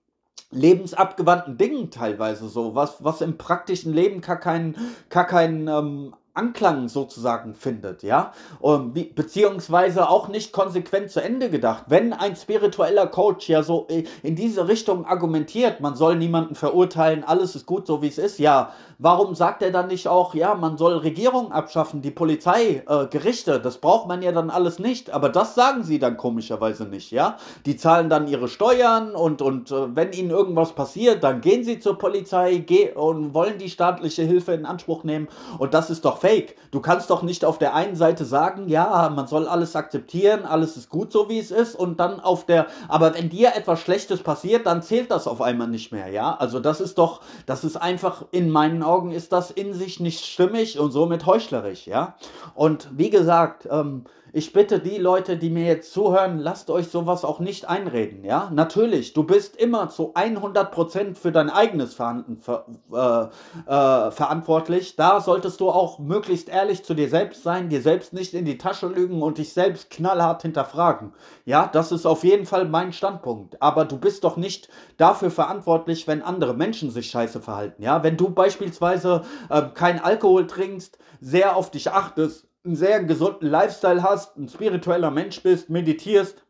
lebensabgewandten 0.51 1.59
Dingen 1.59 1.90
teilweise 1.90 2.48
so, 2.48 2.75
was, 2.75 3.03
was 3.05 3.20
im 3.20 3.38
praktischen 3.38 3.92
Leben 3.92 4.20
gar 4.20 4.38
keinen, 4.38 4.77
gar 5.09 5.27
keinen 5.27 5.68
ähm, 5.68 6.14
Anklang 6.34 6.88
sozusagen 6.88 7.54
findet, 7.54 8.02
ja, 8.02 8.32
wie, 8.62 9.04
beziehungsweise 9.04 10.08
auch 10.08 10.28
nicht 10.28 10.52
konsequent 10.52 11.10
zu 11.10 11.22
Ende 11.22 11.50
gedacht. 11.50 11.84
Wenn 11.88 12.14
ein 12.14 12.36
spiritueller 12.36 13.06
Coach 13.06 13.50
ja 13.50 13.62
so 13.62 13.86
in 14.22 14.34
diese 14.34 14.66
Richtung 14.66 15.04
argumentiert, 15.04 15.80
man 15.80 15.94
soll 15.94 16.16
niemanden 16.16 16.54
verurteilen, 16.54 17.22
alles 17.22 17.54
ist 17.54 17.66
gut 17.66 17.86
so 17.86 18.00
wie 18.00 18.08
es 18.08 18.16
ist, 18.16 18.38
ja, 18.38 18.72
warum 18.98 19.34
sagt 19.34 19.62
er 19.62 19.72
dann 19.72 19.88
nicht 19.88 20.08
auch, 20.08 20.34
ja, 20.34 20.54
man 20.54 20.78
soll 20.78 20.94
Regierung 20.94 21.52
abschaffen, 21.52 22.00
die 22.00 22.10
Polizei, 22.10 22.82
äh, 22.86 23.06
Gerichte, 23.08 23.60
das 23.60 23.78
braucht 23.78 24.08
man 24.08 24.22
ja 24.22 24.32
dann 24.32 24.48
alles 24.48 24.78
nicht, 24.78 25.10
aber 25.10 25.28
das 25.28 25.54
sagen 25.54 25.82
sie 25.84 25.98
dann 25.98 26.16
komischerweise 26.16 26.86
nicht, 26.86 27.10
ja, 27.10 27.36
die 27.66 27.76
zahlen 27.76 28.08
dann 28.08 28.26
ihre 28.26 28.48
Steuern 28.48 29.14
und, 29.14 29.42
und 29.42 29.70
äh, 29.70 29.94
wenn 29.94 30.12
ihnen 30.12 30.30
irgendwas 30.30 30.72
passiert, 30.72 31.24
dann 31.24 31.40
gehen 31.40 31.64
sie 31.64 31.78
zur 31.78 31.98
Polizei 31.98 32.56
geh 32.58 32.92
und 32.92 33.34
wollen 33.34 33.58
die 33.58 33.68
staatliche 33.68 34.22
Hilfe 34.22 34.52
in 34.52 34.64
Anspruch 34.64 35.04
nehmen. 35.04 35.28
Und 35.58 35.74
das 35.74 35.90
ist 35.90 36.04
doch 36.04 36.21
fake. 36.22 36.54
Du 36.70 36.80
kannst 36.80 37.11
doch 37.11 37.22
nicht 37.22 37.44
auf 37.44 37.58
der 37.58 37.74
einen 37.74 37.96
Seite 37.96 38.24
sagen, 38.24 38.68
ja, 38.68 39.11
man 39.14 39.26
soll 39.26 39.48
alles 39.48 39.74
akzeptieren, 39.74 40.44
alles 40.44 40.76
ist 40.76 40.88
gut 40.88 41.11
so 41.11 41.28
wie 41.28 41.40
es 41.40 41.50
ist 41.50 41.74
und 41.74 41.98
dann 41.98 42.20
auf 42.20 42.46
der, 42.46 42.66
aber 42.87 43.12
wenn 43.14 43.28
dir 43.28 43.56
etwas 43.56 43.80
Schlechtes 43.80 44.22
passiert, 44.22 44.66
dann 44.66 44.82
zählt 44.82 45.11
das 45.11 45.26
auf 45.26 45.42
einmal 45.42 45.66
nicht 45.66 45.90
mehr, 45.90 46.08
ja? 46.08 46.37
Also 46.37 46.61
das 46.61 46.80
ist 46.80 46.96
doch, 46.96 47.22
das 47.46 47.64
ist 47.64 47.76
einfach, 47.76 48.24
in 48.30 48.50
meinen 48.50 48.85
Augen 48.85 49.11
ist 49.11 49.32
das 49.32 49.50
in 49.50 49.74
sich 49.74 49.98
nicht 49.98 50.24
stimmig 50.24 50.78
und 50.78 50.92
somit 50.92 51.26
heuchlerisch, 51.26 51.88
ja? 51.88 52.14
Und 52.54 52.88
wie 52.92 53.11
gesagt, 53.11 53.66
ähm, 53.68 54.04
ich 54.34 54.52
bitte 54.52 54.78
die 54.78 54.96
Leute, 54.96 55.36
die 55.36 55.50
mir 55.50 55.66
jetzt 55.66 55.92
zuhören, 55.92 56.38
lasst 56.38 56.70
euch 56.70 56.88
sowas 56.88 57.24
auch 57.24 57.38
nicht 57.38 57.68
einreden, 57.68 58.24
ja? 58.24 58.50
Natürlich, 58.52 59.12
du 59.12 59.24
bist 59.24 59.56
immer 59.56 59.90
zu 59.90 60.14
100% 60.14 61.16
für 61.16 61.32
dein 61.32 61.50
eigenes 61.50 61.94
Verhalten 61.94 62.38
ver 62.38 62.66
äh, 62.92 63.70
äh, 63.70 64.10
verantwortlich. 64.10 64.96
Da 64.96 65.20
solltest 65.20 65.60
du 65.60 65.70
auch 65.70 65.98
möglichst 65.98 66.48
ehrlich 66.48 66.82
zu 66.82 66.94
dir 66.94 67.10
selbst 67.10 67.42
sein, 67.42 67.68
dir 67.68 67.82
selbst 67.82 68.14
nicht 68.14 68.32
in 68.32 68.46
die 68.46 68.56
Tasche 68.56 68.86
lügen 68.86 69.20
und 69.22 69.36
dich 69.36 69.52
selbst 69.52 69.90
knallhart 69.90 70.42
hinterfragen. 70.42 71.12
Ja, 71.44 71.68
das 71.70 71.92
ist 71.92 72.06
auf 72.06 72.24
jeden 72.24 72.46
Fall 72.46 72.66
mein 72.66 72.92
Standpunkt. 72.94 73.60
Aber 73.60 73.84
du 73.84 73.98
bist 73.98 74.24
doch 74.24 74.38
nicht 74.38 74.68
dafür 74.96 75.30
verantwortlich, 75.30 76.08
wenn 76.08 76.22
andere 76.22 76.54
Menschen 76.54 76.90
sich 76.90 77.10
scheiße 77.10 77.40
verhalten, 77.42 77.82
ja? 77.82 78.02
Wenn 78.02 78.16
du 78.16 78.30
beispielsweise 78.30 79.22
äh, 79.50 79.62
kein 79.74 80.00
Alkohol 80.00 80.46
trinkst, 80.46 80.98
sehr 81.20 81.54
auf 81.54 81.70
dich 81.70 81.90
achtest, 81.90 82.48
einen 82.64 82.77
sehr 82.77 83.03
gesunden 83.03 83.48
Lifestyle 83.48 84.03
hast, 84.03 84.37
ein 84.37 84.48
spiritueller 84.48 85.11
Mensch 85.11 85.42
bist, 85.42 85.68
meditierst, 85.68 86.46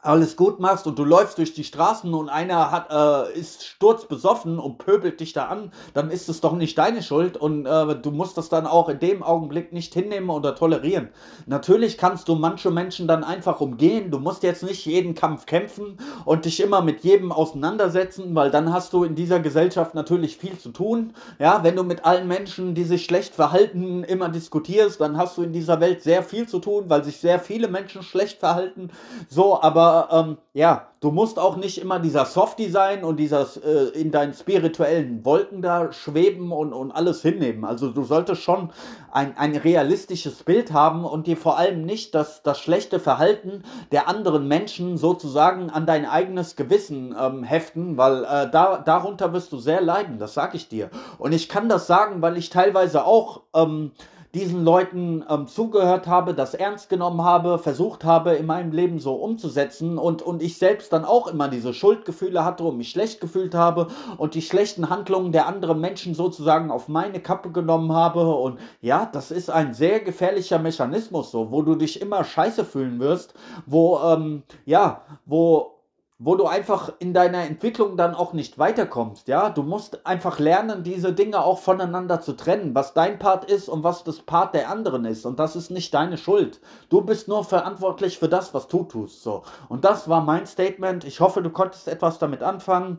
alles 0.00 0.36
gut 0.36 0.60
machst 0.60 0.86
und 0.86 0.98
du 0.98 1.04
läufst 1.04 1.38
durch 1.38 1.54
die 1.54 1.64
Straßen 1.64 2.14
und 2.14 2.28
einer 2.28 2.70
hat, 2.70 2.90
äh, 2.90 3.38
ist 3.38 3.64
sturzbesoffen 3.64 4.60
und 4.60 4.78
pöbelt 4.78 5.18
dich 5.18 5.32
da 5.32 5.46
an, 5.46 5.72
dann 5.92 6.10
ist 6.10 6.28
es 6.28 6.40
doch 6.40 6.52
nicht 6.52 6.78
deine 6.78 7.02
Schuld 7.02 7.36
und 7.36 7.66
äh, 7.66 7.96
du 7.96 8.12
musst 8.12 8.38
das 8.38 8.48
dann 8.48 8.66
auch 8.66 8.88
in 8.88 9.00
dem 9.00 9.24
Augenblick 9.24 9.72
nicht 9.72 9.92
hinnehmen 9.94 10.30
oder 10.30 10.54
tolerieren. 10.54 11.08
Natürlich 11.46 11.98
kannst 11.98 12.28
du 12.28 12.36
manche 12.36 12.70
Menschen 12.70 13.08
dann 13.08 13.24
einfach 13.24 13.60
umgehen. 13.60 14.12
Du 14.12 14.20
musst 14.20 14.44
jetzt 14.44 14.62
nicht 14.62 14.86
jeden 14.86 15.16
Kampf 15.16 15.46
kämpfen 15.46 15.98
und 16.24 16.44
dich 16.44 16.60
immer 16.60 16.80
mit 16.80 17.02
jedem 17.02 17.32
auseinandersetzen, 17.32 18.36
weil 18.36 18.52
dann 18.52 18.72
hast 18.72 18.92
du 18.92 19.02
in 19.02 19.16
dieser 19.16 19.40
Gesellschaft 19.40 19.96
natürlich 19.96 20.36
viel 20.36 20.58
zu 20.58 20.70
tun. 20.70 21.12
Ja, 21.40 21.64
wenn 21.64 21.74
du 21.74 21.82
mit 21.82 22.04
allen 22.04 22.28
Menschen, 22.28 22.76
die 22.76 22.84
sich 22.84 23.04
schlecht 23.04 23.34
verhalten, 23.34 24.04
immer 24.04 24.28
diskutierst, 24.28 25.00
dann 25.00 25.16
hast 25.16 25.36
du 25.38 25.42
in 25.42 25.52
dieser 25.52 25.80
Welt 25.80 26.04
sehr 26.04 26.22
viel 26.22 26.46
zu 26.46 26.60
tun, 26.60 26.84
weil 26.86 27.02
sich 27.02 27.18
sehr 27.18 27.40
viele 27.40 27.66
Menschen 27.66 28.04
schlecht 28.04 28.38
verhalten. 28.38 28.90
So, 29.28 29.60
aber 29.60 29.87
Aber 29.88 30.08
ähm, 30.12 30.38
ja, 30.52 30.88
du 31.00 31.10
musst 31.10 31.38
auch 31.38 31.56
nicht 31.56 31.80
immer 31.80 31.98
dieser 31.98 32.26
Softie 32.26 32.68
sein 32.68 33.04
und 33.04 33.16
dieses 33.16 33.56
äh, 33.56 33.84
in 33.94 34.10
deinen 34.10 34.34
spirituellen 34.34 35.24
Wolken 35.24 35.62
da 35.62 35.92
schweben 35.92 36.52
und, 36.52 36.72
und 36.74 36.92
alles 36.92 37.22
hinnehmen. 37.22 37.64
Also 37.64 37.90
du 37.90 38.04
solltest 38.04 38.42
schon 38.42 38.70
ein, 39.10 39.36
ein 39.38 39.56
realistisches 39.56 40.42
Bild 40.42 40.72
haben 40.72 41.04
und 41.04 41.26
dir 41.26 41.36
vor 41.38 41.56
allem 41.56 41.86
nicht 41.86 42.14
das, 42.14 42.42
das 42.42 42.60
schlechte 42.60 43.00
Verhalten 43.00 43.62
der 43.92 44.08
anderen 44.08 44.46
Menschen 44.46 44.98
sozusagen 44.98 45.70
an 45.70 45.86
dein 45.86 46.04
eigenes 46.04 46.54
Gewissen 46.54 47.14
ähm, 47.18 47.44
heften, 47.44 47.96
weil 47.96 48.24
äh, 48.24 48.50
da, 48.50 48.82
darunter 48.84 49.32
wirst 49.32 49.52
du 49.52 49.58
sehr 49.58 49.80
leiden, 49.80 50.18
das 50.18 50.34
sag 50.34 50.54
ich 50.54 50.68
dir. 50.68 50.90
Und 51.18 51.32
ich 51.32 51.48
kann 51.48 51.68
das 51.70 51.86
sagen, 51.86 52.20
weil 52.20 52.36
ich 52.36 52.50
teilweise 52.50 53.04
auch 53.06 53.42
ähm, 53.54 53.92
diesen 54.34 54.64
Leuten 54.64 55.24
ähm, 55.28 55.46
zugehört 55.46 56.06
habe, 56.06 56.34
das 56.34 56.54
ernst 56.54 56.88
genommen 56.88 57.22
habe, 57.22 57.58
versucht 57.58 58.04
habe, 58.04 58.34
in 58.34 58.46
meinem 58.46 58.72
Leben 58.72 58.98
so 58.98 59.14
umzusetzen 59.14 59.96
und, 59.96 60.20
und 60.22 60.42
ich 60.42 60.58
selbst 60.58 60.92
dann 60.92 61.04
auch 61.04 61.28
immer 61.28 61.48
diese 61.48 61.72
Schuldgefühle 61.72 62.44
hatte 62.44 62.64
und 62.64 62.76
mich 62.76 62.90
schlecht 62.90 63.20
gefühlt 63.20 63.54
habe 63.54 63.88
und 64.18 64.34
die 64.34 64.42
schlechten 64.42 64.90
Handlungen 64.90 65.32
der 65.32 65.46
anderen 65.46 65.80
Menschen 65.80 66.14
sozusagen 66.14 66.70
auf 66.70 66.88
meine 66.88 67.20
Kappe 67.20 67.50
genommen 67.50 67.92
habe. 67.92 68.28
Und 68.34 68.58
ja, 68.82 69.06
das 69.06 69.30
ist 69.30 69.50
ein 69.50 69.72
sehr 69.72 70.00
gefährlicher 70.00 70.58
Mechanismus, 70.58 71.30
so, 71.30 71.50
wo 71.50 71.62
du 71.62 71.74
dich 71.74 72.00
immer 72.02 72.24
scheiße 72.24 72.64
fühlen 72.64 73.00
wirst, 73.00 73.34
wo, 73.66 73.98
ähm, 74.00 74.42
ja, 74.66 75.02
wo 75.24 75.77
wo 76.18 76.34
du 76.34 76.46
einfach 76.46 76.92
in 76.98 77.14
deiner 77.14 77.44
Entwicklung 77.44 77.96
dann 77.96 78.14
auch 78.14 78.32
nicht 78.32 78.58
weiterkommst, 78.58 79.28
ja? 79.28 79.50
Du 79.50 79.62
musst 79.62 80.04
einfach 80.04 80.40
lernen, 80.40 80.82
diese 80.82 81.12
Dinge 81.12 81.44
auch 81.44 81.60
voneinander 81.60 82.20
zu 82.20 82.32
trennen, 82.32 82.74
was 82.74 82.92
dein 82.92 83.18
Part 83.20 83.44
ist 83.44 83.68
und 83.68 83.84
was 83.84 84.02
das 84.02 84.20
Part 84.20 84.54
der 84.54 84.68
anderen 84.68 85.04
ist 85.04 85.24
und 85.26 85.38
das 85.38 85.54
ist 85.54 85.70
nicht 85.70 85.94
deine 85.94 86.18
Schuld. 86.18 86.60
Du 86.88 87.02
bist 87.02 87.28
nur 87.28 87.44
verantwortlich 87.44 88.18
für 88.18 88.28
das, 88.28 88.52
was 88.52 88.66
du 88.66 88.82
tust, 88.84 89.22
so. 89.22 89.44
Und 89.68 89.84
das 89.84 90.08
war 90.08 90.22
mein 90.22 90.46
Statement. 90.46 91.04
Ich 91.04 91.20
hoffe, 91.20 91.40
du 91.42 91.50
konntest 91.50 91.86
etwas 91.86 92.18
damit 92.18 92.42
anfangen. 92.42 92.98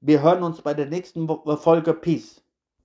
Wir 0.00 0.22
hören 0.22 0.42
uns 0.42 0.62
bei 0.62 0.72
der 0.74 0.86
nächsten 0.86 1.28
Folge. 1.58 1.92
Peace. 1.92 2.42